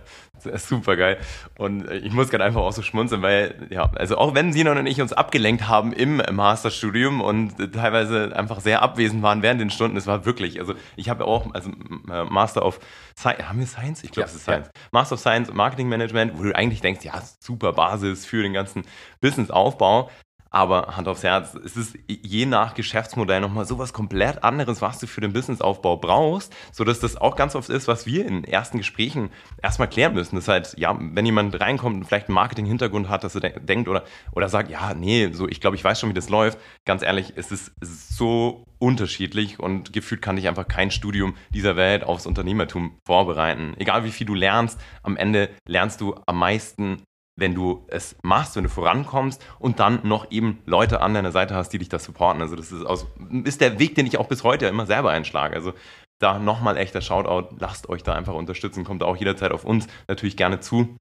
super 0.57 0.95
geil. 0.95 1.17
Und 1.57 1.87
äh, 1.87 1.97
ich 1.97 2.13
muss 2.13 2.29
gerade 2.29 2.43
einfach 2.43 2.61
auch 2.61 2.71
so 2.71 2.81
schmunzeln, 2.81 3.21
weil, 3.21 3.67
ja, 3.69 3.91
also 3.95 4.17
auch 4.17 4.33
wenn 4.35 4.53
Sinon 4.53 4.77
und 4.77 4.85
ich 4.85 5.01
uns 5.01 5.11
abgelenkt 5.11 5.67
haben 5.67 5.91
im 5.91 6.21
Masterstudium 6.31 7.21
und 7.21 7.57
teilweise 7.73 8.35
einfach 8.35 8.61
sehr 8.61 8.81
abwesend 8.81 9.21
waren 9.23 9.41
während 9.41 9.59
den 9.59 9.69
Stunden, 9.69 9.97
es 9.97 10.07
war 10.07 10.25
wirklich, 10.25 10.59
also 10.59 10.75
ich 10.95 11.09
habe 11.09 11.25
auch, 11.25 11.53
also 11.53 11.71
äh, 12.09 12.23
Master 12.25 12.65
of 12.65 12.79
Science, 13.17 13.49
haben 13.49 13.59
wir 13.59 13.67
Science? 13.67 14.03
Ich 14.03 14.11
glaube, 14.11 14.27
ja, 14.27 14.31
es 14.31 14.35
ist 14.35 14.43
Science. 14.43 14.67
Ja. 14.67 14.81
Master 14.91 15.15
of 15.15 15.19
Science 15.19 15.51
Marketing 15.51 15.89
Management, 15.89 16.37
wo 16.37 16.43
du 16.43 16.55
eigentlich 16.55 16.81
denkst, 16.81 17.03
ja, 17.03 17.21
super 17.39 17.73
Basis 17.73 18.25
für 18.25 18.43
den 18.43 18.53
ganzen 18.53 18.83
Businessaufbau. 19.21 20.09
Aber 20.55 20.95
Hand 20.95 21.09
aufs 21.09 21.23
Herz, 21.23 21.53
es 21.65 21.75
ist 21.75 21.97
je 22.07 22.45
nach 22.45 22.75
Geschäftsmodell 22.75 23.41
nochmal 23.41 23.65
sowas 23.65 23.91
komplett 23.91 24.41
anderes, 24.41 24.81
was 24.81 24.99
du 24.99 25.05
für 25.05 25.19
den 25.19 25.33
Businessaufbau 25.33 25.97
brauchst, 25.97 26.55
sodass 26.71 27.01
das 27.01 27.17
auch 27.17 27.35
ganz 27.35 27.55
oft 27.55 27.69
ist, 27.69 27.89
was 27.89 28.05
wir 28.05 28.25
in 28.25 28.45
ersten 28.45 28.77
Gesprächen 28.77 29.31
erstmal 29.61 29.89
klären 29.89 30.13
müssen. 30.13 30.37
Das 30.37 30.47
heißt, 30.47 30.77
ja, 30.77 30.97
wenn 30.97 31.25
jemand 31.25 31.59
reinkommt 31.59 31.97
und 31.97 32.05
vielleicht 32.05 32.29
einen 32.29 32.35
Marketing-Hintergrund 32.35 33.09
hat, 33.09 33.25
dass 33.25 33.35
er 33.35 33.41
de 33.41 33.59
denkt 33.59 33.89
oder, 33.89 34.05
oder 34.31 34.47
sagt, 34.47 34.69
ja, 34.69 34.93
nee, 34.93 35.29
so, 35.33 35.45
ich 35.45 35.59
glaube, 35.59 35.75
ich 35.75 35.83
weiß 35.83 35.99
schon, 35.99 36.09
wie 36.09 36.13
das 36.13 36.29
läuft. 36.29 36.57
Ganz 36.85 37.03
ehrlich, 37.03 37.35
ist, 37.35 37.51
es 37.51 37.73
ist 37.81 38.15
so 38.15 38.63
unterschiedlich 38.79 39.59
und 39.59 39.91
gefühlt 39.91 40.21
kann 40.21 40.37
dich 40.37 40.47
einfach 40.47 40.69
kein 40.69 40.89
Studium 40.89 41.35
dieser 41.49 41.75
Welt 41.75 42.05
aufs 42.05 42.25
Unternehmertum 42.25 42.97
vorbereiten. 43.05 43.73
Egal 43.75 44.05
wie 44.05 44.11
viel 44.11 44.25
du 44.25 44.33
lernst, 44.33 44.79
am 45.03 45.17
Ende 45.17 45.49
lernst 45.67 45.99
du 45.99 46.15
am 46.25 46.39
meisten 46.39 47.01
wenn 47.37 47.53
du 47.53 47.85
es 47.87 48.15
machst, 48.23 48.55
wenn 48.55 48.63
du 48.63 48.69
vorankommst 48.69 49.45
und 49.59 49.79
dann 49.79 49.99
noch 50.03 50.31
eben 50.31 50.61
Leute 50.65 51.01
an 51.01 51.13
deiner 51.13 51.31
Seite 51.31 51.55
hast, 51.55 51.69
die 51.69 51.79
dich 51.79 51.89
da 51.89 51.99
supporten. 51.99 52.41
Also 52.41 52.55
das 52.55 52.71
ist, 52.71 52.85
aus, 52.85 53.07
ist 53.43 53.61
der 53.61 53.77
Weg, 53.79 53.95
den 53.95 54.05
ich 54.05 54.17
auch 54.17 54.27
bis 54.27 54.43
heute 54.43 54.67
immer 54.67 54.85
selber 54.85 55.11
einschlage. 55.11 55.55
Also 55.55 55.73
da 56.19 56.39
nochmal 56.39 56.77
echter 56.77 57.01
Shoutout, 57.01 57.55
lasst 57.59 57.89
euch 57.89 58.03
da 58.03 58.13
einfach 58.13 58.33
unterstützen, 58.33 58.85
kommt 58.85 59.03
auch 59.03 59.17
jederzeit 59.17 59.51
auf 59.51 59.65
uns 59.65 59.87
natürlich 60.07 60.37
gerne 60.37 60.61
zu. 60.61 60.95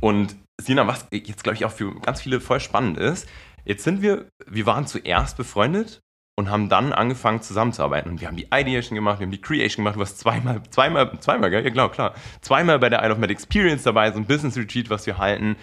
Und 0.00 0.36
Sina, 0.60 0.86
was 0.86 1.06
jetzt 1.10 1.44
glaube 1.44 1.56
ich 1.56 1.64
auch 1.64 1.72
für 1.72 1.98
ganz 2.00 2.20
viele 2.20 2.40
voll 2.40 2.60
spannend 2.60 2.98
ist, 2.98 3.28
jetzt 3.64 3.84
sind 3.84 4.02
wir, 4.02 4.28
wir 4.46 4.66
waren 4.66 4.86
zuerst 4.86 5.36
befreundet 5.36 6.00
und 6.38 6.50
haben 6.50 6.68
dann 6.68 6.92
angefangen 6.92 7.42
zusammenzuarbeiten. 7.42 8.10
Und 8.10 8.20
wir 8.20 8.28
haben 8.28 8.36
die 8.36 8.48
Ideation 8.52 8.94
gemacht, 8.94 9.20
wir 9.20 9.26
haben 9.26 9.32
die 9.32 9.40
Creation 9.40 9.84
gemacht, 9.84 9.96
du 9.96 10.00
warst 10.00 10.18
zweimal, 10.18 10.62
zweimal, 10.70 11.18
zweimal, 11.20 11.50
gell? 11.50 11.64
Ja, 11.64 11.70
klar, 11.70 11.90
klar. 11.90 12.14
Zweimal 12.40 12.78
bei 12.78 12.88
der 12.88 13.02
Isle 13.02 13.12
of 13.12 13.18
Med 13.18 13.30
Experience 13.30 13.82
dabei, 13.82 14.10
so 14.10 14.18
ein 14.18 14.26
Business 14.26 14.56
Retreat, 14.56 14.90
was 14.90 15.06
wir 15.06 15.18
halten. 15.18 15.56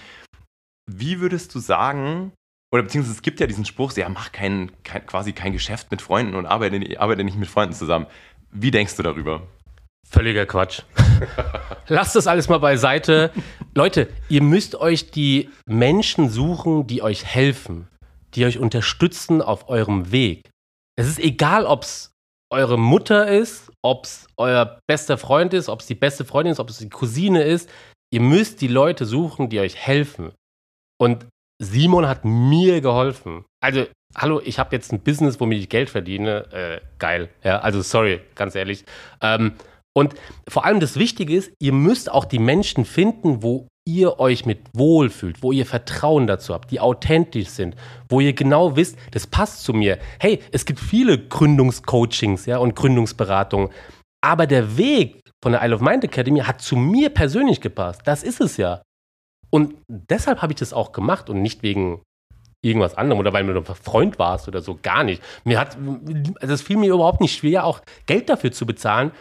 Wie 0.89 1.19
würdest 1.19 1.53
du 1.55 1.59
sagen, 1.59 2.31
oder 2.71 2.83
beziehungsweise 2.83 3.15
es 3.15 3.21
gibt 3.21 3.39
ja 3.39 3.47
diesen 3.47 3.65
Spruch, 3.65 3.93
ja, 3.93 4.07
mach 4.09 4.31
kein, 4.31 4.71
kein, 4.83 5.05
quasi 5.05 5.33
kein 5.33 5.53
Geschäft 5.53 5.89
mit 5.91 6.01
Freunden 6.01 6.35
und 6.35 6.45
arbeite, 6.45 6.99
arbeite 6.99 7.23
nicht 7.23 7.37
mit 7.37 7.49
Freunden 7.49 7.73
zusammen. 7.73 8.05
Wie 8.51 8.71
denkst 8.71 8.95
du 8.95 9.03
darüber? 9.03 9.41
Völliger 10.07 10.45
Quatsch. 10.45 10.81
Lasst 11.87 12.15
das 12.15 12.27
alles 12.27 12.49
mal 12.49 12.59
beiseite. 12.59 13.31
Leute, 13.75 14.09
ihr 14.27 14.41
müsst 14.41 14.75
euch 14.75 15.11
die 15.11 15.49
Menschen 15.65 16.29
suchen, 16.29 16.87
die 16.87 17.01
euch 17.03 17.25
helfen, 17.25 17.87
die 18.33 18.45
euch 18.45 18.57
unterstützen 18.57 19.41
auf 19.41 19.69
eurem 19.69 20.11
Weg. 20.11 20.49
Es 20.99 21.07
ist 21.07 21.19
egal, 21.19 21.65
ob 21.65 21.83
es 21.83 22.11
eure 22.51 22.77
Mutter 22.77 23.29
ist, 23.29 23.71
ob 23.81 24.03
es 24.03 24.27
euer 24.35 24.79
bester 24.85 25.17
Freund 25.17 25.53
ist, 25.53 25.69
ob 25.69 25.79
es 25.79 25.87
die 25.87 25.95
beste 25.95 26.25
Freundin 26.25 26.51
ist, 26.51 26.59
ob 26.59 26.69
es 26.69 26.79
die 26.79 26.89
Cousine 26.89 27.43
ist. 27.43 27.69
Ihr 28.11 28.19
müsst 28.19 28.59
die 28.59 28.67
Leute 28.67 29.05
suchen, 29.05 29.47
die 29.47 29.61
euch 29.61 29.77
helfen. 29.77 30.33
Und 30.99 31.25
Simon 31.63 32.05
hat 32.05 32.25
mir 32.25 32.81
geholfen. 32.81 33.45
Also, 33.63 33.85
hallo, 34.13 34.41
ich 34.43 34.59
habe 34.59 34.75
jetzt 34.75 34.91
ein 34.91 34.99
Business, 34.99 35.39
womit 35.39 35.59
ich 35.59 35.69
Geld 35.69 35.89
verdiene. 35.89 36.51
Äh, 36.51 36.81
geil. 36.97 37.29
Ja, 37.45 37.59
also 37.59 37.81
sorry, 37.81 38.19
ganz 38.35 38.55
ehrlich. 38.55 38.83
Ähm, 39.21 39.53
und 39.95 40.15
vor 40.49 40.65
allem 40.65 40.81
das 40.81 40.97
Wichtige 40.97 41.33
ist, 41.33 41.53
ihr 41.61 41.71
müsst 41.71 42.11
auch 42.11 42.25
die 42.25 42.39
Menschen 42.39 42.83
finden, 42.83 43.41
wo 43.41 43.69
ihr 43.95 44.19
euch 44.19 44.45
mit 44.45 44.59
wohlfühlt, 44.73 45.41
wo 45.41 45.51
ihr 45.51 45.65
Vertrauen 45.65 46.27
dazu 46.27 46.53
habt, 46.53 46.71
die 46.71 46.79
authentisch 46.79 47.49
sind, 47.49 47.75
wo 48.07 48.19
ihr 48.19 48.33
genau 48.33 48.75
wisst, 48.75 48.97
das 49.11 49.27
passt 49.27 49.63
zu 49.63 49.73
mir. 49.73 49.97
Hey, 50.19 50.39
es 50.51 50.65
gibt 50.65 50.79
viele 50.79 51.17
Gründungscoachings 51.17 52.45
ja, 52.45 52.57
und 52.57 52.75
Gründungsberatungen, 52.75 53.69
aber 54.21 54.47
der 54.47 54.77
Weg 54.77 55.21
von 55.41 55.53
der 55.53 55.63
Isle 55.63 55.75
of 55.75 55.81
Mind 55.81 56.03
Academy 56.03 56.39
hat 56.39 56.61
zu 56.61 56.75
mir 56.75 57.09
persönlich 57.09 57.61
gepasst. 57.61 58.01
Das 58.05 58.23
ist 58.23 58.41
es 58.41 58.57
ja. 58.57 58.81
Und 59.49 59.75
deshalb 59.87 60.41
habe 60.41 60.53
ich 60.53 60.59
das 60.59 60.73
auch 60.73 60.91
gemacht 60.91 61.29
und 61.29 61.41
nicht 61.41 61.63
wegen 61.63 62.01
irgendwas 62.61 62.95
anderem 62.95 63.19
oder 63.19 63.33
weil 63.33 63.45
du 63.45 63.57
ein 63.57 63.65
Freund 63.65 64.19
warst 64.19 64.47
oder 64.47 64.61
so, 64.61 64.77
gar 64.81 65.03
nicht. 65.03 65.23
Mir 65.45 65.59
hat, 65.59 65.77
also 66.41 66.53
es 66.53 66.61
fiel 66.61 66.77
mir 66.77 66.93
überhaupt 66.93 67.21
nicht 67.21 67.37
schwer, 67.37 67.63
auch 67.63 67.81
Geld 68.05 68.29
dafür 68.29 68.51
zu 68.51 68.65
bezahlen, 68.65 69.11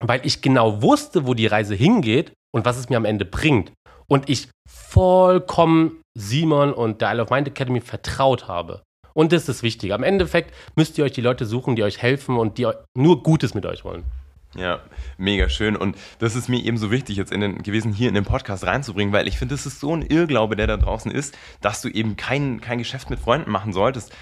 weil 0.00 0.26
ich 0.26 0.42
genau 0.42 0.82
wusste, 0.82 1.26
wo 1.26 1.34
die 1.34 1.46
Reise 1.46 1.74
hingeht 1.74 2.32
und 2.52 2.64
was 2.64 2.76
es 2.76 2.88
mir 2.88 2.96
am 2.96 3.04
Ende 3.04 3.24
bringt. 3.24 3.72
Und 4.06 4.28
ich 4.28 4.48
vollkommen 4.68 6.00
Simon 6.16 6.72
und 6.72 7.00
der 7.00 7.12
Isle 7.12 7.22
of 7.22 7.30
Mind 7.30 7.48
Academy 7.48 7.80
vertraut 7.80 8.48
habe. 8.48 8.82
Und 9.14 9.32
das 9.32 9.42
ist 9.42 9.48
das 9.48 9.62
Wichtige. 9.62 9.94
Am 9.94 10.02
Endeffekt 10.02 10.52
müsst 10.74 10.98
ihr 10.98 11.04
euch 11.04 11.12
die 11.12 11.20
Leute 11.20 11.46
suchen, 11.46 11.76
die 11.76 11.84
euch 11.84 12.02
helfen 12.02 12.36
und 12.36 12.58
die 12.58 12.68
nur 12.96 13.22
Gutes 13.22 13.54
mit 13.54 13.64
euch 13.64 13.84
wollen. 13.84 14.04
Ja, 14.56 14.80
mega 15.18 15.48
schön. 15.48 15.76
Und 15.76 15.96
das 16.20 16.36
ist 16.36 16.48
mir 16.48 16.62
eben 16.62 16.76
so 16.76 16.90
wichtig 16.90 17.16
jetzt 17.16 17.32
in 17.32 17.40
den, 17.40 17.62
gewesen, 17.62 17.92
hier 17.92 18.08
in 18.08 18.14
den 18.14 18.24
Podcast 18.24 18.64
reinzubringen, 18.64 19.12
weil 19.12 19.26
ich 19.26 19.38
finde, 19.38 19.54
das 19.54 19.66
ist 19.66 19.80
so 19.80 19.94
ein 19.94 20.02
Irrglaube, 20.02 20.54
der 20.54 20.66
da 20.66 20.76
draußen 20.76 21.10
ist, 21.10 21.36
dass 21.60 21.82
du 21.82 21.88
eben 21.88 22.16
kein, 22.16 22.60
kein 22.60 22.78
Geschäft 22.78 23.10
mit 23.10 23.18
Freunden 23.18 23.50
machen 23.50 23.72
solltest. 23.72 24.12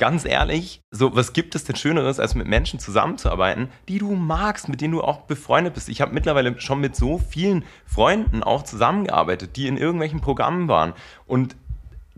Ganz 0.00 0.24
ehrlich, 0.24 0.80
so 0.90 1.14
was 1.14 1.34
gibt 1.34 1.54
es 1.54 1.64
denn 1.64 1.76
Schöneres, 1.76 2.18
als 2.18 2.34
mit 2.34 2.46
Menschen 2.46 2.80
zusammenzuarbeiten, 2.80 3.68
die 3.86 3.98
du 3.98 4.12
magst, 4.12 4.66
mit 4.66 4.80
denen 4.80 4.94
du 4.94 5.02
auch 5.02 5.26
befreundet 5.26 5.74
bist? 5.74 5.90
Ich 5.90 6.00
habe 6.00 6.14
mittlerweile 6.14 6.58
schon 6.58 6.80
mit 6.80 6.96
so 6.96 7.18
vielen 7.18 7.66
Freunden 7.84 8.42
auch 8.42 8.62
zusammengearbeitet, 8.62 9.56
die 9.56 9.66
in 9.66 9.76
irgendwelchen 9.76 10.22
Programmen 10.22 10.68
waren. 10.68 10.94
Und 11.26 11.54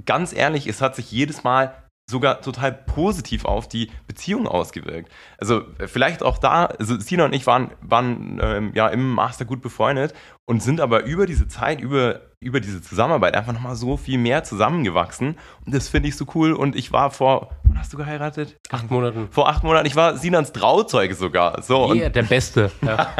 ganz 0.06 0.32
ehrlich, 0.32 0.68
es 0.68 0.80
hat 0.80 0.94
sich 0.94 1.10
jedes 1.10 1.42
Mal 1.42 1.74
sogar 2.10 2.40
total 2.40 2.72
positiv 2.72 3.44
auf 3.44 3.68
die 3.68 3.90
Beziehung 4.06 4.46
ausgewirkt. 4.46 5.10
Also 5.38 5.62
vielleicht 5.86 6.22
auch 6.22 6.38
da, 6.38 6.66
also 6.66 6.98
Sina 6.98 7.24
und 7.24 7.32
ich 7.32 7.46
waren, 7.46 7.70
waren 7.80 8.40
ähm, 8.42 8.72
ja 8.74 8.88
im 8.88 9.10
Master 9.10 9.44
gut 9.44 9.62
befreundet 9.62 10.12
und 10.44 10.62
sind 10.62 10.80
aber 10.80 11.04
über 11.04 11.26
diese 11.26 11.48
Zeit, 11.48 11.80
über, 11.80 12.20
über 12.40 12.60
diese 12.60 12.82
Zusammenarbeit 12.82 13.34
einfach 13.34 13.52
nochmal 13.52 13.76
so 13.76 13.96
viel 13.96 14.18
mehr 14.18 14.44
zusammengewachsen. 14.44 15.36
Und 15.64 15.74
das 15.74 15.88
finde 15.88 16.08
ich 16.08 16.16
so 16.16 16.26
cool. 16.34 16.52
Und 16.52 16.76
ich 16.76 16.92
war 16.92 17.10
vor, 17.10 17.50
wann 17.64 17.78
hast 17.78 17.92
du 17.92 17.96
geheiratet? 17.96 18.58
Acht 18.70 18.90
Monaten. 18.90 19.28
Vor 19.30 19.48
acht 19.48 19.62
Monaten. 19.62 19.86
Ich 19.86 19.96
war 19.96 20.16
Sinans 20.16 20.52
Trauzeuge 20.52 21.14
sogar. 21.14 21.62
So, 21.62 21.94
yeah, 21.94 22.08
der 22.08 22.24
Beste. 22.24 22.70
Ja. 22.82 23.14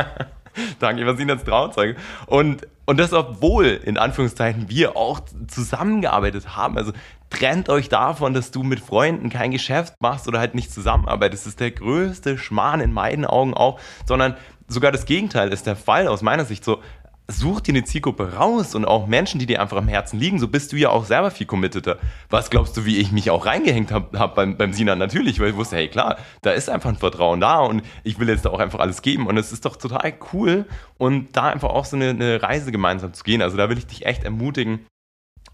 Danke, 0.79 1.03
ich 1.03 1.07
war 1.07 1.17
Sinans 1.17 1.45
Trauzeuge. 1.45 1.97
Und 2.27 2.67
und 2.85 2.99
das, 2.99 3.13
obwohl, 3.13 3.67
in 3.67 3.97
Anführungszeichen, 3.97 4.69
wir 4.69 4.97
auch 4.97 5.21
zusammengearbeitet 5.47 6.57
haben. 6.57 6.77
Also 6.77 6.93
trennt 7.31 7.69
euch 7.69 7.89
davon, 7.89 8.35
dass 8.35 8.51
du 8.51 8.65
mit 8.65 8.81
Freunden 8.81 9.31
kein 9.31 9.53
Geschäft 9.53 9.95
machst 10.01 10.27
oder 10.27 10.41
halt 10.41 10.55
nicht 10.55 10.73
zusammenarbeitest. 10.73 11.47
Das 11.47 11.53
ist 11.53 11.61
der 11.61 11.71
größte 11.71 12.39
Schmarrn 12.39 12.81
in 12.81 12.93
meinen 12.93 13.25
Augen 13.25 13.55
auch, 13.55 13.79
sondern 14.05 14.37
sogar 14.67 14.91
das 14.91 15.05
Gegenteil 15.05 15.53
ist 15.53 15.67
der 15.67 15.77
Fall 15.77 16.09
aus 16.09 16.23
meiner 16.23 16.45
Sicht 16.45 16.65
so. 16.65 16.81
Such 17.29 17.61
dir 17.61 17.73
eine 17.73 17.85
Zielgruppe 17.85 18.35
raus 18.35 18.75
und 18.75 18.85
auch 18.85 19.07
Menschen, 19.07 19.39
die 19.39 19.47
dir 19.47 19.63
einfach 19.63 19.77
am 19.77 19.89
Herzen 19.89 20.19
liegen. 20.19 20.39
So 20.39 20.49
bist 20.49 20.73
du 20.73 20.77
ja 20.77 20.91
auch 20.91 21.05
selber 21.05 21.31
viel 21.31 21.47
committeter. 21.47 21.99
Was 22.29 22.51
glaubst 22.51 22.77
du, 22.77 22.85
wie 22.85 22.99
ich 22.99 23.13
mich 23.13 23.31
auch 23.31 23.47
reingehängt 23.47 23.93
habe 23.93 24.19
hab 24.19 24.35
beim, 24.35 24.57
beim 24.57 24.73
Sina? 24.73 24.97
Natürlich, 24.97 25.39
weil 25.39 25.51
ich 25.51 25.57
wusste, 25.57 25.77
hey 25.77 25.89
klar, 25.89 26.19
da 26.43 26.51
ist 26.51 26.69
einfach 26.69 26.91
ein 26.91 26.97
Vertrauen 26.97 27.41
da 27.41 27.61
und 27.61 27.83
ich 28.03 28.19
will 28.19 28.29
jetzt 28.29 28.45
da 28.45 28.51
auch 28.51 28.59
einfach 28.59 28.81
alles 28.81 29.03
geben. 29.03 29.27
Und 29.29 29.37
es 29.37 29.53
ist 29.53 29.65
doch 29.65 29.77
total 29.77 30.13
cool 30.33 30.67
und 30.99 31.37
da 31.37 31.49
einfach 31.49 31.71
auch 31.71 31.85
so 31.85 31.97
eine, 31.97 32.11
eine 32.11 32.43
Reise 32.43 32.73
gemeinsam 32.73 33.15
zu 33.15 33.23
gehen. 33.23 33.41
Also 33.41 33.57
da 33.57 33.71
will 33.71 33.79
ich 33.79 33.87
dich 33.87 34.05
echt 34.05 34.25
ermutigen, 34.25 34.87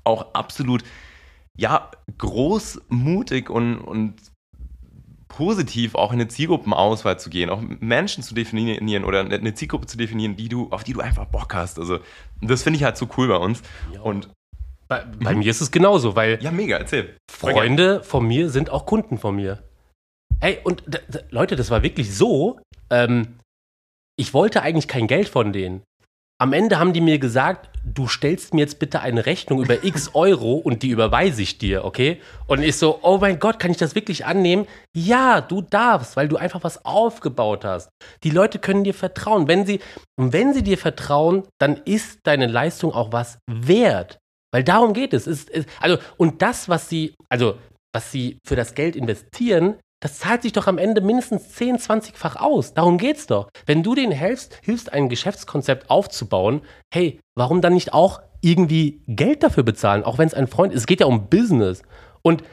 auch 0.04 0.34
absolut 0.34 0.82
ja, 1.58 1.90
großmutig 2.16 3.50
und, 3.50 3.78
und 3.78 4.14
positiv 5.28 5.94
auch 5.94 6.12
in 6.12 6.20
eine 6.20 6.28
Zielgruppenauswahl 6.28 7.18
zu 7.18 7.30
gehen, 7.30 7.50
auch 7.50 7.60
Menschen 7.80 8.22
zu 8.22 8.34
definieren 8.34 9.04
oder 9.04 9.20
eine 9.20 9.54
Zielgruppe 9.54 9.86
zu 9.86 9.96
definieren, 9.96 10.36
die 10.36 10.48
du, 10.48 10.68
auf 10.70 10.84
die 10.84 10.94
du 10.94 11.00
einfach 11.00 11.26
Bock 11.26 11.54
hast. 11.54 11.78
Also 11.78 12.00
das 12.40 12.62
finde 12.62 12.78
ich 12.78 12.84
halt 12.84 12.96
so 12.96 13.08
cool 13.16 13.28
bei 13.28 13.36
uns. 13.36 13.62
Ja. 13.92 14.00
Und 14.00 14.30
bei, 14.88 15.04
bei 15.22 15.34
mir 15.34 15.50
ist 15.50 15.60
es 15.60 15.70
genauso, 15.70 16.16
weil 16.16 16.42
ja 16.42 16.50
mega, 16.50 16.78
erzähl. 16.78 17.14
Freunde 17.30 18.02
von 18.02 18.26
mir 18.26 18.48
sind 18.48 18.70
auch 18.70 18.86
Kunden 18.86 19.18
von 19.18 19.36
mir. 19.36 19.62
Ey, 20.40 20.58
und 20.64 20.84
Leute, 21.30 21.56
das 21.56 21.70
war 21.70 21.82
wirklich 21.82 22.14
so. 22.14 22.60
Ähm, 22.90 23.38
ich 24.16 24.34
wollte 24.34 24.62
eigentlich 24.62 24.88
kein 24.88 25.06
Geld 25.06 25.28
von 25.28 25.52
denen. 25.52 25.82
Am 26.40 26.52
Ende 26.52 26.78
haben 26.78 26.92
die 26.92 27.00
mir 27.00 27.18
gesagt, 27.18 27.68
du 27.94 28.06
stellst 28.06 28.54
mir 28.54 28.60
jetzt 28.60 28.78
bitte 28.78 29.00
eine 29.00 29.26
Rechnung 29.26 29.62
über 29.62 29.84
x 29.84 30.10
Euro 30.14 30.54
und 30.54 30.82
die 30.82 30.90
überweise 30.90 31.42
ich 31.42 31.58
dir, 31.58 31.84
okay? 31.84 32.20
Und 32.46 32.62
ich 32.62 32.76
so, 32.76 33.00
oh 33.02 33.18
mein 33.18 33.38
Gott, 33.38 33.58
kann 33.58 33.70
ich 33.70 33.76
das 33.76 33.94
wirklich 33.94 34.26
annehmen? 34.26 34.66
Ja, 34.94 35.40
du 35.40 35.62
darfst, 35.62 36.16
weil 36.16 36.28
du 36.28 36.36
einfach 36.36 36.64
was 36.64 36.84
aufgebaut 36.84 37.64
hast. 37.64 37.90
Die 38.22 38.30
Leute 38.30 38.58
können 38.58 38.84
dir 38.84 38.94
vertrauen. 38.94 39.48
Wenn 39.48 39.66
sie, 39.66 39.80
und 40.18 40.32
wenn 40.32 40.54
sie 40.54 40.62
dir 40.62 40.78
vertrauen, 40.78 41.44
dann 41.58 41.76
ist 41.84 42.20
deine 42.24 42.46
Leistung 42.46 42.92
auch 42.92 43.12
was 43.12 43.38
wert. 43.50 44.18
Weil 44.52 44.64
darum 44.64 44.94
geht 44.94 45.12
es. 45.12 45.26
es, 45.26 45.48
es 45.48 45.66
also, 45.80 45.98
und 46.16 46.42
das, 46.42 46.68
was 46.68 46.88
sie, 46.88 47.14
also, 47.28 47.58
was 47.94 48.12
sie 48.12 48.38
für 48.46 48.56
das 48.56 48.74
Geld 48.74 48.96
investieren, 48.96 49.78
das 50.00 50.18
zahlt 50.18 50.42
sich 50.42 50.52
doch 50.52 50.66
am 50.66 50.78
Ende 50.78 51.00
mindestens 51.00 51.50
10, 51.50 51.78
20-fach 51.78 52.36
aus. 52.36 52.74
Darum 52.74 52.98
geht's 52.98 53.26
doch. 53.26 53.48
Wenn 53.66 53.82
du 53.82 53.94
denen 53.94 54.12
hilfst, 54.12 54.58
hilfst, 54.62 54.92
ein 54.92 55.08
Geschäftskonzept 55.08 55.90
aufzubauen, 55.90 56.62
hey, 56.92 57.20
warum 57.36 57.60
dann 57.60 57.74
nicht 57.74 57.92
auch 57.92 58.20
irgendwie 58.40 59.02
Geld 59.08 59.42
dafür 59.42 59.64
bezahlen, 59.64 60.04
auch 60.04 60.18
wenn 60.18 60.28
es 60.28 60.34
ein 60.34 60.46
Freund 60.46 60.72
ist? 60.72 60.80
Es 60.80 60.86
geht 60.86 61.00
ja 61.00 61.06
um 61.06 61.28
Business. 61.28 61.82
Und 62.22 62.44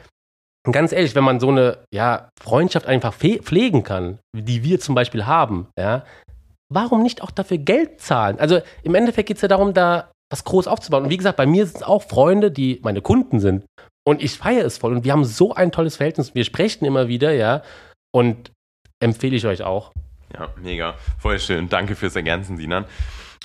ganz 0.72 0.92
ehrlich, 0.92 1.14
wenn 1.14 1.24
man 1.24 1.38
so 1.38 1.48
eine 1.48 1.78
ja, 1.92 2.30
Freundschaft 2.40 2.86
einfach 2.86 3.14
pflegen 3.14 3.84
kann, 3.84 4.18
die 4.34 4.64
wir 4.64 4.80
zum 4.80 4.96
Beispiel 4.96 5.26
haben, 5.26 5.68
ja, 5.78 6.04
warum 6.68 7.02
nicht 7.02 7.22
auch 7.22 7.30
dafür 7.30 7.58
Geld 7.58 8.00
zahlen? 8.00 8.40
Also 8.40 8.60
im 8.82 8.94
Endeffekt 8.96 9.28
geht 9.28 9.36
es 9.36 9.42
ja 9.42 9.48
darum, 9.48 9.72
da 9.72 10.10
was 10.30 10.42
groß 10.42 10.66
aufzubauen. 10.66 11.04
Und 11.04 11.10
wie 11.10 11.16
gesagt, 11.16 11.36
bei 11.36 11.46
mir 11.46 11.66
sind 11.66 11.76
es 11.76 11.82
auch 11.84 12.02
Freunde, 12.02 12.50
die 12.50 12.80
meine 12.82 13.00
Kunden 13.00 13.38
sind. 13.38 13.64
Und 14.06 14.22
ich 14.22 14.38
feiere 14.38 14.64
es 14.64 14.78
voll. 14.78 14.94
Und 14.94 15.04
wir 15.04 15.12
haben 15.12 15.24
so 15.24 15.54
ein 15.54 15.72
tolles 15.72 15.96
Verhältnis. 15.96 16.34
Wir 16.34 16.44
sprechen 16.44 16.84
immer 16.84 17.08
wieder, 17.08 17.32
ja. 17.32 17.62
Und 18.12 18.52
empfehle 19.00 19.34
ich 19.34 19.46
euch 19.46 19.62
auch. 19.62 19.92
Ja, 20.32 20.48
mega. 20.62 20.94
Voll 21.18 21.40
schön. 21.40 21.68
Danke 21.68 21.96
fürs 21.96 22.14
Ergänzen, 22.14 22.56
Sinan. 22.56 22.84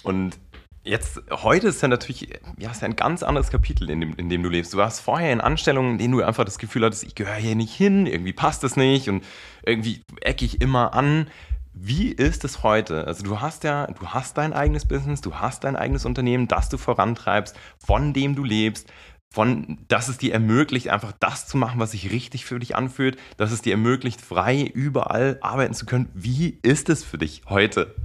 Und 0.04 0.38
jetzt, 0.84 1.20
heute 1.32 1.70
ist 1.70 1.82
ja 1.82 1.88
natürlich, 1.88 2.30
ja, 2.60 2.70
ist 2.70 2.84
ja 2.84 2.88
ein 2.88 2.96
ganz 2.96 3.24
anderes 3.24 3.50
Kapitel, 3.50 3.90
in 3.90 4.02
dem, 4.02 4.14
in 4.18 4.30
dem 4.30 4.44
du 4.44 4.50
lebst. 4.50 4.74
Du 4.74 4.78
warst 4.78 5.02
vorher 5.02 5.34
in 5.34 5.42
Anstellungen, 5.42 5.94
in 5.94 5.98
denen 5.98 6.14
du 6.14 6.22
einfach 6.22 6.46
das 6.46 6.60
Gefühl 6.60 6.86
hattest, 6.86 7.04
ich 7.04 7.16
gehöre 7.16 7.36
hier 7.36 7.56
nicht 7.56 7.74
hin, 7.74 8.06
irgendwie 8.06 8.34
passt 8.34 8.64
es 8.64 8.76
nicht 8.76 9.10
und 9.10 9.24
irgendwie 9.66 10.02
ecke 10.22 10.46
ich 10.46 10.62
immer 10.62 10.94
an. 10.94 11.28
Wie 11.74 12.10
ist 12.10 12.44
es 12.44 12.62
heute? 12.62 13.08
Also 13.08 13.24
du 13.24 13.40
hast 13.40 13.64
ja, 13.64 13.88
du 13.88 14.08
hast 14.08 14.38
dein 14.38 14.54
eigenes 14.54 14.86
Business, 14.86 15.22
du 15.22 15.36
hast 15.36 15.64
dein 15.64 15.76
eigenes 15.76 16.06
Unternehmen, 16.06 16.48
das 16.48 16.70
du 16.70 16.78
vorantreibst, 16.78 17.58
von 17.80 18.14
dem 18.14 18.36
du 18.36 18.44
lebst 18.44 18.92
von, 19.34 19.80
dass 19.88 20.10
es 20.10 20.18
dir 20.18 20.34
ermöglicht, 20.34 20.90
einfach 20.90 21.14
das 21.20 21.48
zu 21.48 21.58
machen, 21.58 21.80
was 21.80 21.92
sich 21.92 22.12
richtig 22.12 22.46
für 22.46 22.60
dich 22.60 22.76
anfühlt, 22.76 23.18
dass 23.38 23.52
es 23.52 23.62
dir 23.62 23.72
ermöglicht, 23.72 24.20
frei 24.20 24.64
überall 24.74 25.38
arbeiten 25.42 25.74
zu 25.74 25.86
können. 25.86 26.10
Wie 26.14 26.60
ist 26.64 26.90
es 26.90 27.04
für 27.04 27.18
dich 27.18 27.44
heute? 27.48 27.96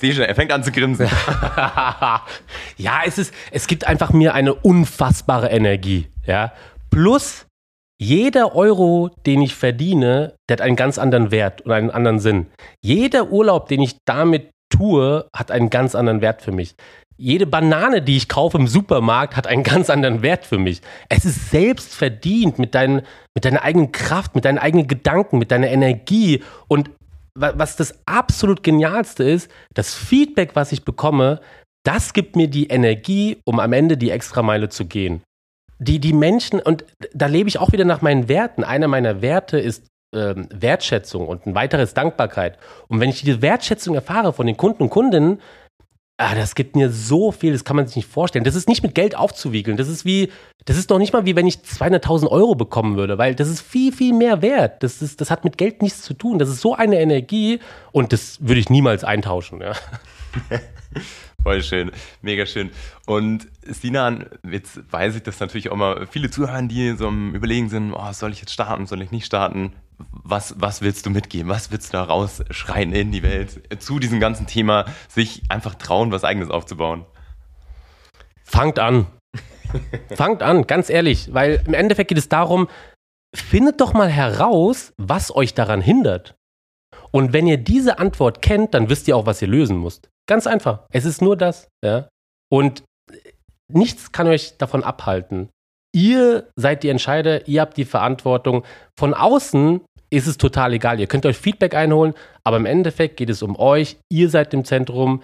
Ich 0.00 0.18
er 0.18 0.34
fängt 0.34 0.52
an 0.52 0.64
zu 0.64 0.72
grinsen. 0.72 1.06
ja, 2.76 3.00
es 3.04 3.18
ist, 3.18 3.34
es 3.50 3.66
gibt 3.66 3.86
einfach 3.86 4.12
mir 4.12 4.34
eine 4.34 4.54
unfassbare 4.54 5.50
Energie, 5.50 6.08
ja. 6.26 6.52
Plus, 6.90 7.46
jeder 8.00 8.54
Euro, 8.54 9.10
den 9.26 9.42
ich 9.42 9.54
verdiene, 9.54 10.34
der 10.48 10.56
hat 10.56 10.60
einen 10.62 10.76
ganz 10.76 10.98
anderen 10.98 11.30
Wert 11.30 11.62
und 11.62 11.72
einen 11.72 11.90
anderen 11.90 12.18
Sinn. 12.18 12.46
Jeder 12.82 13.30
Urlaub, 13.30 13.68
den 13.68 13.82
ich 13.82 13.96
damit 14.04 14.50
tue, 14.70 15.28
hat 15.34 15.50
einen 15.50 15.70
ganz 15.70 15.94
anderen 15.94 16.20
Wert 16.20 16.42
für 16.42 16.52
mich. 16.52 16.74
Jede 17.16 17.46
Banane, 17.46 18.02
die 18.02 18.16
ich 18.16 18.28
kaufe 18.28 18.58
im 18.58 18.66
Supermarkt, 18.66 19.36
hat 19.36 19.46
einen 19.46 19.62
ganz 19.62 19.88
anderen 19.88 20.22
Wert 20.22 20.44
für 20.44 20.58
mich. 20.58 20.80
Es 21.08 21.24
ist 21.24 21.50
selbst 21.50 21.94
verdient 21.94 22.58
mit, 22.58 22.74
dein, 22.74 23.02
mit 23.34 23.44
deiner 23.44 23.62
eigenen 23.62 23.92
Kraft, 23.92 24.34
mit 24.34 24.44
deinen 24.44 24.58
eigenen 24.58 24.88
Gedanken, 24.88 25.38
mit 25.38 25.52
deiner 25.52 25.68
Energie. 25.68 26.42
Und 26.66 26.90
was 27.36 27.76
das 27.76 27.94
absolut 28.06 28.62
Genialste 28.62 29.24
ist, 29.24 29.50
das 29.74 29.94
Feedback, 29.94 30.50
was 30.54 30.72
ich 30.72 30.84
bekomme, 30.84 31.40
das 31.84 32.14
gibt 32.14 32.34
mir 32.34 32.48
die 32.48 32.68
Energie, 32.68 33.38
um 33.44 33.60
am 33.60 33.72
Ende 33.72 33.96
die 33.96 34.10
Extrameile 34.10 34.68
zu 34.68 34.86
gehen. 34.86 35.22
Die, 35.78 35.98
die 35.98 36.12
Menschen, 36.12 36.60
und 36.60 36.84
da 37.12 37.26
lebe 37.26 37.48
ich 37.48 37.58
auch 37.58 37.72
wieder 37.72 37.84
nach 37.84 38.00
meinen 38.00 38.28
Werten. 38.28 38.64
Einer 38.64 38.88
meiner 38.88 39.20
Werte 39.22 39.58
ist 39.58 39.86
ähm, 40.14 40.48
Wertschätzung 40.50 41.26
und 41.26 41.46
ein 41.46 41.54
weiteres 41.54 41.92
Dankbarkeit. 41.92 42.58
Und 42.88 43.00
wenn 43.00 43.10
ich 43.10 43.20
diese 43.22 43.42
Wertschätzung 43.42 43.94
erfahre 43.94 44.32
von 44.32 44.46
den 44.46 44.56
Kunden 44.56 44.84
und 44.84 44.90
Kundinnen, 44.90 45.40
Ah, 46.16 46.36
das 46.36 46.54
gibt 46.54 46.76
mir 46.76 46.90
so 46.90 47.32
viel, 47.32 47.52
das 47.52 47.64
kann 47.64 47.74
man 47.74 47.88
sich 47.88 47.96
nicht 47.96 48.08
vorstellen. 48.08 48.44
Das 48.44 48.54
ist 48.54 48.68
nicht 48.68 48.84
mit 48.84 48.94
Geld 48.94 49.16
aufzuwiegeln. 49.16 49.76
Das 49.76 49.88
ist 49.88 50.04
wie, 50.04 50.30
das 50.64 50.76
ist 50.76 50.92
doch 50.92 50.98
nicht 50.98 51.12
mal 51.12 51.26
wie 51.26 51.34
wenn 51.34 51.46
ich 51.46 51.56
200.000 51.56 52.28
Euro 52.28 52.54
bekommen 52.54 52.96
würde, 52.96 53.18
weil 53.18 53.34
das 53.34 53.48
ist 53.48 53.62
viel, 53.62 53.92
viel 53.92 54.12
mehr 54.12 54.40
wert. 54.40 54.84
Das, 54.84 55.02
ist, 55.02 55.20
das 55.20 55.32
hat 55.32 55.42
mit 55.42 55.58
Geld 55.58 55.82
nichts 55.82 56.02
zu 56.02 56.14
tun. 56.14 56.38
Das 56.38 56.48
ist 56.48 56.60
so 56.60 56.72
eine 56.72 57.00
Energie 57.00 57.58
und 57.90 58.12
das 58.12 58.38
würde 58.40 58.60
ich 58.60 58.70
niemals 58.70 59.02
eintauschen. 59.02 59.60
Ja. 59.60 59.72
Voll 61.42 61.62
schön, 61.62 61.90
mega 62.22 62.46
schön. 62.46 62.70
Und 63.06 63.48
Sinan, 63.66 64.26
jetzt 64.48 64.80
weiß 64.90 65.16
ich, 65.16 65.22
dass 65.24 65.40
natürlich 65.40 65.70
auch 65.70 65.76
mal 65.76 66.06
viele 66.06 66.30
zuhören, 66.30 66.68
die 66.68 66.92
so 66.92 67.08
am 67.08 67.34
Überlegen 67.34 67.68
sind, 67.68 67.92
oh, 67.92 68.12
soll 68.12 68.32
ich 68.32 68.40
jetzt 68.40 68.52
starten, 68.52 68.86
soll 68.86 69.02
ich 69.02 69.10
nicht 69.10 69.26
starten? 69.26 69.72
Was, 69.98 70.54
was 70.58 70.80
willst 70.80 71.06
du 71.06 71.10
mitgeben? 71.10 71.48
Was 71.48 71.70
willst 71.70 71.88
du 71.88 71.98
da 71.98 72.04
rausschreien 72.04 72.92
in 72.92 73.12
die 73.12 73.22
Welt 73.22 73.62
zu 73.82 73.98
diesem 73.98 74.20
ganzen 74.20 74.46
Thema, 74.46 74.86
sich 75.08 75.42
einfach 75.48 75.74
trauen, 75.74 76.10
was 76.10 76.24
Eigenes 76.24 76.50
aufzubauen? 76.50 77.04
Fangt 78.42 78.78
an. 78.78 79.06
Fangt 80.14 80.42
an, 80.42 80.66
ganz 80.66 80.90
ehrlich, 80.90 81.32
weil 81.32 81.62
im 81.66 81.74
Endeffekt 81.74 82.08
geht 82.08 82.18
es 82.18 82.28
darum, 82.28 82.68
findet 83.34 83.80
doch 83.80 83.92
mal 83.92 84.08
heraus, 84.08 84.92
was 84.96 85.34
euch 85.34 85.54
daran 85.54 85.80
hindert. 85.80 86.36
Und 87.10 87.32
wenn 87.32 87.46
ihr 87.46 87.58
diese 87.58 87.98
Antwort 87.98 88.42
kennt, 88.42 88.74
dann 88.74 88.88
wisst 88.88 89.08
ihr 89.08 89.16
auch, 89.16 89.26
was 89.26 89.42
ihr 89.42 89.48
lösen 89.48 89.80
müsst. 89.80 90.08
Ganz 90.26 90.46
einfach. 90.46 90.86
Es 90.90 91.04
ist 91.04 91.22
nur 91.22 91.36
das. 91.36 91.68
Ja? 91.84 92.08
Und 92.50 92.84
nichts 93.68 94.12
kann 94.12 94.26
euch 94.26 94.56
davon 94.58 94.82
abhalten. 94.82 95.50
Ihr 95.94 96.48
seid 96.56 96.82
die 96.82 96.88
Entscheider, 96.88 97.46
ihr 97.46 97.60
habt 97.60 97.76
die 97.76 97.84
Verantwortung. 97.84 98.64
Von 98.98 99.14
außen 99.14 99.80
ist 100.10 100.26
es 100.26 100.36
total 100.38 100.72
egal. 100.72 100.98
Ihr 100.98 101.06
könnt 101.06 101.24
euch 101.24 101.36
Feedback 101.36 101.74
einholen, 101.74 102.14
aber 102.42 102.56
im 102.56 102.66
Endeffekt 102.66 103.16
geht 103.16 103.30
es 103.30 103.42
um 103.42 103.56
euch. 103.56 103.96
Ihr 104.10 104.28
seid 104.28 104.52
im 104.54 104.64
Zentrum. 104.64 105.22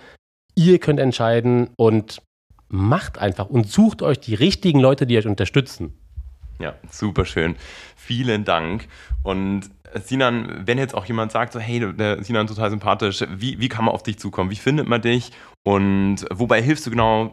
Ihr 0.54 0.78
könnt 0.78 1.00
entscheiden 1.00 1.70
und 1.76 2.22
macht 2.68 3.18
einfach 3.18 3.50
und 3.50 3.68
sucht 3.68 4.00
euch 4.00 4.20
die 4.20 4.36
richtigen 4.36 4.78
Leute, 4.78 5.08
die 5.08 5.18
euch 5.18 5.26
unterstützen. 5.26 5.92
Ja, 6.60 6.74
super 6.88 7.24
schön. 7.24 7.56
Vielen 7.96 8.44
Dank. 8.44 8.86
Und 9.24 9.62
äh, 9.92 9.98
Sinan, 9.98 10.68
wenn 10.68 10.78
jetzt 10.78 10.94
auch 10.94 11.06
jemand 11.06 11.32
sagt, 11.32 11.52
so, 11.52 11.58
hey, 11.58 11.80
der 11.96 12.22
Sinan 12.22 12.46
total 12.46 12.70
sympathisch, 12.70 13.24
wie, 13.28 13.58
wie 13.58 13.68
kann 13.68 13.86
man 13.86 13.94
auf 13.94 14.04
dich 14.04 14.20
zukommen? 14.20 14.50
Wie 14.50 14.56
findet 14.56 14.86
man 14.86 15.02
dich? 15.02 15.32
Und 15.64 16.26
wobei 16.30 16.62
hilfst 16.62 16.86
du 16.86 16.90
genau? 16.90 17.32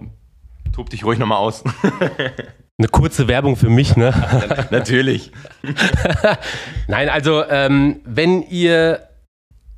Tob 0.74 0.90
dich 0.90 1.06
ruhig 1.06 1.20
nochmal 1.20 1.38
aus. 1.38 1.64
Eine 2.80 2.90
kurze 2.90 3.28
Werbung 3.28 3.56
für 3.56 3.70
mich, 3.70 3.96
ne? 3.96 4.14
Natürlich. 4.72 5.32
Nein, 6.88 7.10
also 7.10 7.44
ähm, 7.50 8.02
wenn 8.06 8.44
ihr 8.44 9.08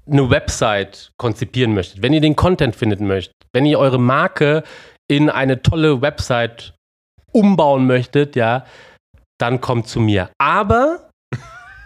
eine 0.05 0.29
Website 0.29 1.11
konzipieren 1.17 1.73
möchtet, 1.73 2.01
wenn 2.01 2.13
ihr 2.13 2.21
den 2.21 2.35
Content 2.35 2.75
finden 2.75 3.07
möchtet, 3.07 3.35
wenn 3.53 3.65
ihr 3.65 3.79
eure 3.79 3.99
Marke 3.99 4.63
in 5.07 5.29
eine 5.29 5.61
tolle 5.61 6.01
Website 6.01 6.73
umbauen 7.31 7.87
möchtet, 7.87 8.35
ja, 8.35 8.65
dann 9.39 9.61
kommt 9.61 9.87
zu 9.87 9.99
mir. 10.01 10.29
Aber, 10.37 11.09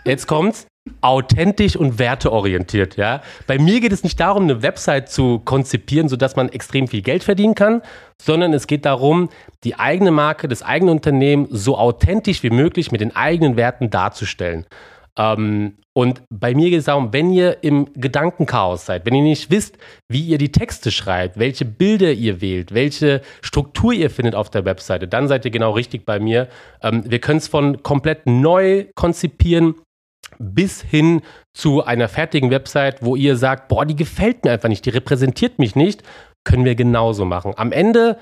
jetzt 0.06 0.28
kommt's, 0.28 0.68
authentisch 1.02 1.76
und 1.76 2.00
werteorientiert, 2.00 2.98
ja. 2.98 3.22
Bei 3.48 3.58
mir 3.58 3.80
geht 3.80 3.94
es 3.94 4.04
nicht 4.04 4.20
darum, 4.20 4.44
eine 4.44 4.62
Website 4.64 5.10
zu 5.10 5.40
konzipieren, 5.40 6.10
sodass 6.10 6.36
man 6.36 6.50
extrem 6.50 6.88
viel 6.88 7.02
Geld 7.02 7.24
verdienen 7.24 7.56
kann, 7.56 7.82
sondern 8.22 8.54
es 8.54 8.68
geht 8.68 8.86
darum, 8.86 9.30
die 9.64 9.76
eigene 9.76 10.12
Marke, 10.12 10.48
das 10.48 10.62
eigene 10.62 10.92
Unternehmen 10.92 11.48
so 11.50 11.78
authentisch 11.78 12.44
wie 12.44 12.50
möglich 12.50 12.92
mit 12.92 13.02
den 13.02 13.16
eigenen 13.16 13.56
Werten 13.56 13.90
darzustellen. 13.90 14.66
Ähm, 15.18 15.78
und 15.94 16.24
bei 16.30 16.56
mir 16.56 16.72
geht 16.72 16.80
es 16.80 16.86
darum, 16.86 17.14
wenn 17.14 17.32
ihr 17.32 17.64
im 17.64 17.88
Gedankenchaos 17.94 18.88
seid, 18.88 19.06
wenn 19.06 19.14
ihr 19.14 19.22
nicht 19.22 19.52
wisst, 19.52 19.78
wie 20.10 20.26
ihr 20.26 20.40
die 20.40 20.52
Texte 20.52 20.92
schreibt, 20.92 21.38
welche 21.38 21.66
Bilder 21.66 22.12
ihr 22.12 22.42
wählt, 22.42 22.74
welche 22.74 23.22
Struktur 23.42 23.94
ihr 23.94 24.10
findet 24.10 24.34
auf 24.34 24.50
der 24.50 24.66
Webseite, 24.66 25.08
dann 25.08 25.28
seid 25.28 25.46
ihr 25.46 25.52
genau 25.52 25.72
richtig 25.72 26.06
bei 26.06 26.20
mir. 26.20 26.48
Ähm, 26.82 27.04
wir 27.06 27.20
können 27.20 27.38
es 27.38 27.48
von 27.48 27.84
komplett 27.84 28.26
neu 28.26 28.86
konzipieren 28.96 29.76
bis 30.40 30.82
hin 30.82 31.22
zu 31.54 31.84
einer 31.84 32.08
fertigen 32.10 32.52
Website, 32.52 32.98
wo 33.02 33.16
ihr 33.16 33.38
sagt, 33.38 33.68
boah, 33.68 33.86
die 33.86 33.96
gefällt 33.96 34.44
mir 34.44 34.52
einfach 34.52 34.70
nicht, 34.70 34.86
die 34.86 34.90
repräsentiert 34.90 35.60
mich 35.60 35.76
nicht, 35.76 36.04
können 36.44 36.66
wir 36.66 36.76
genauso 36.76 37.26
machen. 37.26 37.54
Am 37.56 37.72
Ende 37.72 38.18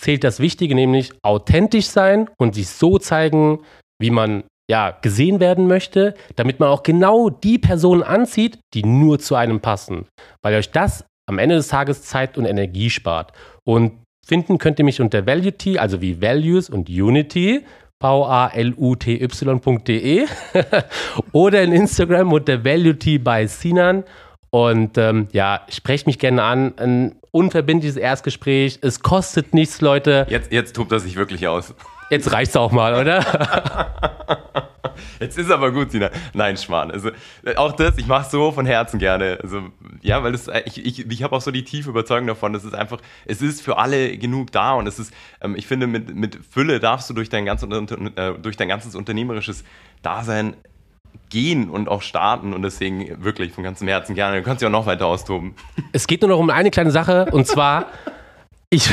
zählt 0.00 0.24
das 0.24 0.40
Wichtige, 0.40 0.74
nämlich 0.74 1.12
authentisch 1.22 1.86
sein 1.86 2.28
und 2.38 2.54
sich 2.54 2.68
so 2.68 2.98
zeigen, 2.98 3.60
wie 4.00 4.10
man 4.10 4.44
ja, 4.70 4.96
gesehen 5.02 5.40
werden 5.40 5.66
möchte, 5.66 6.14
damit 6.36 6.60
man 6.60 6.68
auch 6.68 6.82
genau 6.82 7.30
die 7.30 7.58
Personen 7.58 8.02
anzieht, 8.02 8.58
die 8.74 8.84
nur 8.84 9.18
zu 9.18 9.34
einem 9.34 9.60
passen. 9.60 10.06
Weil 10.42 10.54
euch 10.54 10.70
das 10.70 11.04
am 11.28 11.38
Ende 11.38 11.56
des 11.56 11.68
Tages 11.68 12.02
Zeit 12.02 12.38
und 12.38 12.46
Energie 12.46 12.90
spart. 12.90 13.32
Und 13.64 13.92
finden 14.26 14.58
könnt 14.58 14.78
ihr 14.78 14.84
mich 14.84 15.00
unter 15.00 15.26
Valuety, 15.26 15.78
also 15.78 16.00
wie 16.00 16.20
Values 16.20 16.70
und 16.70 16.88
Unity, 16.88 17.64
v-a-l-u-t-y.de 18.02 19.46
oder 21.32 21.62
in 21.62 21.72
Instagram 21.72 22.32
unter 22.32 22.64
Valuety 22.64 23.18
by 23.18 23.46
Sinan. 23.48 24.04
Und 24.50 24.98
ähm, 24.98 25.28
ja, 25.32 25.62
sprecht 25.68 26.06
mich 26.06 26.18
gerne 26.18 26.42
an. 26.42 26.74
Ein 26.76 27.14
unverbindliches 27.30 27.96
Erstgespräch. 27.96 28.80
Es 28.82 29.00
kostet 29.00 29.54
nichts, 29.54 29.80
Leute. 29.80 30.26
Jetzt, 30.28 30.52
jetzt 30.52 30.76
tobt 30.76 30.92
er 30.92 31.00
sich 31.00 31.16
wirklich 31.16 31.48
aus. 31.48 31.74
Jetzt 32.10 32.32
reicht's 32.32 32.56
auch 32.56 32.72
mal, 32.72 33.00
oder? 33.00 33.24
Jetzt 35.20 35.38
ist 35.38 35.50
aber 35.50 35.70
gut, 35.70 35.90
Sina. 35.90 36.10
Nein, 36.34 36.56
Schmarrn. 36.56 36.90
Also, 36.90 37.10
auch 37.56 37.72
das, 37.72 37.98
ich 37.98 38.06
mache 38.06 38.30
so 38.30 38.52
von 38.52 38.66
Herzen 38.66 38.98
gerne. 38.98 39.38
Also, 39.42 39.62
ja, 40.02 40.22
weil 40.22 40.32
das, 40.32 40.48
ich, 40.66 40.84
ich, 40.84 41.10
ich 41.10 41.22
habe 41.22 41.34
auch 41.36 41.40
so 41.40 41.50
die 41.50 41.64
tiefe 41.64 41.90
Überzeugung 41.90 42.26
davon, 42.26 42.52
dass 42.52 42.64
es 42.64 42.74
einfach, 42.74 43.00
es 43.24 43.42
ist 43.42 43.62
für 43.62 43.78
alle 43.78 44.16
genug 44.18 44.52
da 44.52 44.72
und 44.74 44.86
es 44.86 44.98
ist, 44.98 45.12
ähm, 45.40 45.54
ich 45.56 45.66
finde, 45.66 45.86
mit, 45.86 46.14
mit 46.14 46.38
Fülle 46.50 46.80
darfst 46.80 47.08
du 47.10 47.14
durch 47.14 47.28
dein, 47.28 47.44
ganz, 47.44 47.62
äh, 47.62 48.32
durch 48.40 48.56
dein 48.56 48.68
ganzes 48.68 48.94
unternehmerisches 48.94 49.64
Dasein 50.02 50.56
gehen 51.28 51.70
und 51.70 51.88
auch 51.88 52.02
starten 52.02 52.52
und 52.52 52.62
deswegen 52.62 53.22
wirklich 53.24 53.52
von 53.52 53.64
ganzem 53.64 53.88
Herzen 53.88 54.14
gerne. 54.14 54.38
Du 54.38 54.42
kannst 54.42 54.60
dich 54.60 54.66
auch 54.66 54.72
noch 54.72 54.86
weiter 54.86 55.06
austoben. 55.06 55.54
Es 55.92 56.06
geht 56.06 56.20
nur 56.22 56.30
noch 56.30 56.38
um 56.38 56.50
eine 56.50 56.70
kleine 56.70 56.90
Sache 56.90 57.26
und 57.32 57.46
zwar, 57.46 57.86
ich, 58.70 58.90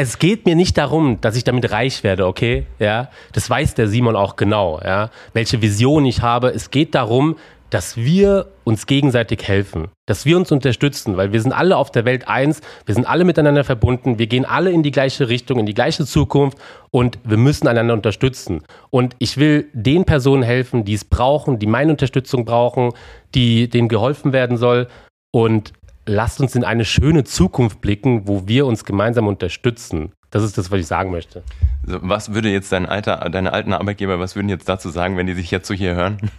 es 0.00 0.20
geht 0.20 0.46
mir 0.46 0.54
nicht 0.54 0.78
darum, 0.78 1.20
dass 1.20 1.34
ich 1.34 1.42
damit 1.42 1.72
reich 1.72 2.04
werde, 2.04 2.26
okay? 2.26 2.66
Ja, 2.78 3.10
das 3.32 3.50
weiß 3.50 3.74
der 3.74 3.88
Simon 3.88 4.14
auch 4.14 4.36
genau, 4.36 4.80
ja, 4.84 5.10
welche 5.32 5.60
Vision 5.60 6.04
ich 6.06 6.22
habe. 6.22 6.50
Es 6.50 6.70
geht 6.70 6.94
darum, 6.94 7.34
dass 7.70 7.96
wir 7.96 8.46
uns 8.62 8.86
gegenseitig 8.86 9.46
helfen, 9.46 9.88
dass 10.06 10.24
wir 10.24 10.36
uns 10.36 10.52
unterstützen, 10.52 11.16
weil 11.16 11.32
wir 11.32 11.42
sind 11.42 11.52
alle 11.52 11.76
auf 11.76 11.90
der 11.90 12.04
Welt 12.04 12.28
eins, 12.28 12.60
wir 12.86 12.94
sind 12.94 13.06
alle 13.06 13.24
miteinander 13.24 13.64
verbunden, 13.64 14.20
wir 14.20 14.28
gehen 14.28 14.44
alle 14.44 14.70
in 14.70 14.84
die 14.84 14.92
gleiche 14.92 15.28
Richtung, 15.28 15.58
in 15.58 15.66
die 15.66 15.74
gleiche 15.74 16.06
Zukunft 16.06 16.56
und 16.90 17.18
wir 17.24 17.36
müssen 17.36 17.66
einander 17.66 17.92
unterstützen. 17.92 18.62
Und 18.90 19.16
ich 19.18 19.36
will 19.36 19.66
den 19.72 20.04
Personen 20.04 20.44
helfen, 20.44 20.84
die 20.84 20.94
es 20.94 21.04
brauchen, 21.04 21.58
die 21.58 21.66
meine 21.66 21.90
Unterstützung 21.90 22.44
brauchen, 22.44 22.92
die 23.34 23.68
denen 23.68 23.88
geholfen 23.88 24.32
werden 24.32 24.56
soll. 24.56 24.86
Und 25.30 25.72
lasst 26.08 26.40
uns 26.40 26.54
in 26.56 26.64
eine 26.64 26.84
schöne 26.84 27.24
Zukunft 27.24 27.80
blicken, 27.80 28.26
wo 28.26 28.48
wir 28.48 28.66
uns 28.66 28.84
gemeinsam 28.84 29.26
unterstützen. 29.26 30.12
Das 30.30 30.42
ist 30.42 30.58
das, 30.58 30.70
was 30.70 30.80
ich 30.80 30.86
sagen 30.86 31.10
möchte. 31.10 31.42
Was 31.84 32.34
würde 32.34 32.50
jetzt 32.50 32.72
dein 32.72 32.86
alter, 32.86 33.28
deine 33.30 33.52
alten 33.52 33.72
Arbeitgeber, 33.72 34.18
was 34.18 34.36
würden 34.36 34.48
jetzt 34.48 34.68
dazu 34.68 34.90
sagen, 34.90 35.16
wenn 35.16 35.26
die 35.26 35.34
sich 35.34 35.50
jetzt 35.50 35.68
so 35.68 35.74
hier 35.74 35.94
hören? 35.94 36.30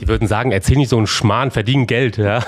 Die 0.00 0.08
würden 0.08 0.28
sagen, 0.28 0.52
erzähl 0.52 0.76
nicht 0.76 0.88
so 0.88 0.96
einen 0.96 1.06
Schmarrn, 1.06 1.50
verdienen 1.50 1.86
Geld, 1.86 2.16
ja. 2.18 2.42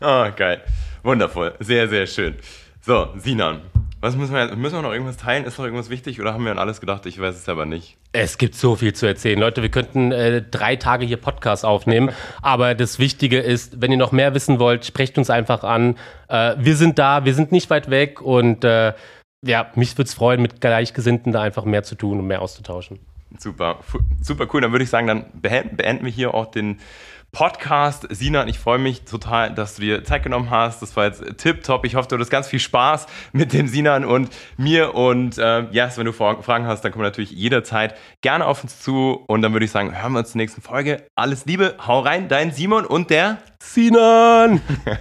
oh, 0.00 0.26
geil. 0.36 0.62
Wundervoll. 1.02 1.54
Sehr, 1.60 1.88
sehr 1.88 2.06
schön. 2.06 2.34
So, 2.80 3.08
Sinan, 3.16 3.60
was 4.00 4.16
müssen 4.16 4.34
wir, 4.34 4.54
müssen 4.54 4.76
wir 4.76 4.82
noch 4.82 4.92
irgendwas 4.92 5.16
teilen? 5.16 5.44
Ist 5.44 5.58
noch 5.58 5.64
irgendwas 5.64 5.90
wichtig 5.90 6.20
oder 6.20 6.32
haben 6.32 6.44
wir 6.44 6.52
an 6.52 6.58
alles 6.58 6.80
gedacht? 6.80 7.04
Ich 7.06 7.20
weiß 7.20 7.34
es 7.34 7.48
aber 7.48 7.66
nicht. 7.66 7.96
Es 8.12 8.38
gibt 8.38 8.54
so 8.54 8.76
viel 8.76 8.92
zu 8.92 9.06
erzählen. 9.06 9.38
Leute, 9.38 9.62
wir 9.62 9.70
könnten 9.70 10.12
äh, 10.12 10.42
drei 10.42 10.76
Tage 10.76 11.04
hier 11.04 11.16
Podcast 11.16 11.64
aufnehmen. 11.64 12.10
aber 12.42 12.74
das 12.74 12.98
Wichtige 12.98 13.40
ist, 13.40 13.80
wenn 13.80 13.90
ihr 13.90 13.98
noch 13.98 14.12
mehr 14.12 14.34
wissen 14.34 14.60
wollt, 14.60 14.84
sprecht 14.84 15.18
uns 15.18 15.30
einfach 15.30 15.64
an. 15.64 15.96
Äh, 16.28 16.54
wir 16.58 16.76
sind 16.76 16.98
da, 16.98 17.24
wir 17.24 17.34
sind 17.34 17.50
nicht 17.50 17.70
weit 17.70 17.90
weg 17.90 18.22
und 18.22 18.64
äh, 18.64 18.94
ja, 19.44 19.70
mich 19.74 19.96
würde 19.96 20.08
es 20.08 20.14
freuen, 20.14 20.42
mit 20.42 20.60
Gleichgesinnten 20.60 21.32
da 21.32 21.42
einfach 21.42 21.64
mehr 21.64 21.82
zu 21.82 21.94
tun 21.94 22.20
und 22.20 22.26
mehr 22.26 22.42
auszutauschen. 22.42 23.00
Super, 23.38 23.80
super 24.22 24.46
cool. 24.52 24.60
Dann 24.60 24.72
würde 24.72 24.84
ich 24.84 24.90
sagen, 24.90 25.06
dann 25.06 25.26
beenden 25.34 26.04
wir 26.04 26.12
hier 26.12 26.34
auch 26.34 26.46
den 26.46 26.78
Podcast. 27.38 28.04
Sinan, 28.10 28.48
ich 28.48 28.58
freue 28.58 28.80
mich 28.80 29.04
total, 29.04 29.54
dass 29.54 29.76
du 29.76 29.82
dir 29.82 30.02
Zeit 30.02 30.24
genommen 30.24 30.50
hast. 30.50 30.82
Das 30.82 30.96
war 30.96 31.04
jetzt 31.04 31.22
tipptopp. 31.38 31.84
Ich 31.84 31.94
hoffe, 31.94 32.08
du 32.08 32.16
hattest 32.16 32.32
ganz 32.32 32.48
viel 32.48 32.58
Spaß 32.58 33.06
mit 33.32 33.52
dem 33.52 33.68
Sinan 33.68 34.04
und 34.04 34.30
mir. 34.56 34.96
Und 34.96 35.38
äh, 35.38 35.60
yes, 35.70 35.96
wenn 35.98 36.06
du 36.06 36.12
Fragen 36.12 36.66
hast, 36.66 36.80
dann 36.80 36.90
komm 36.90 37.02
natürlich 37.02 37.30
jederzeit 37.30 37.94
gerne 38.22 38.44
auf 38.44 38.64
uns 38.64 38.80
zu. 38.80 39.22
Und 39.28 39.42
dann 39.42 39.52
würde 39.52 39.66
ich 39.66 39.70
sagen, 39.70 39.96
hören 39.96 40.14
wir 40.14 40.18
uns 40.18 40.32
zur 40.32 40.38
nächsten 40.38 40.62
Folge. 40.62 41.06
Alles 41.14 41.46
Liebe, 41.46 41.76
hau 41.86 42.00
rein, 42.00 42.26
dein 42.26 42.50
Simon 42.50 42.84
und 42.84 43.08
der 43.10 43.38
Sinan. 43.60 44.60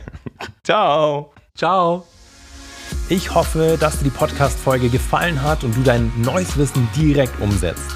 Ciao. 0.63 1.33
Ciao. 1.55 2.05
Ich 3.09 3.33
hoffe, 3.33 3.77
dass 3.79 3.97
dir 3.97 4.03
die 4.03 4.09
Podcast-Folge 4.11 4.89
gefallen 4.89 5.41
hat 5.41 5.63
und 5.63 5.75
du 5.75 5.81
dein 5.81 6.11
neues 6.21 6.55
Wissen 6.55 6.87
direkt 6.95 7.41
umsetzt. 7.41 7.95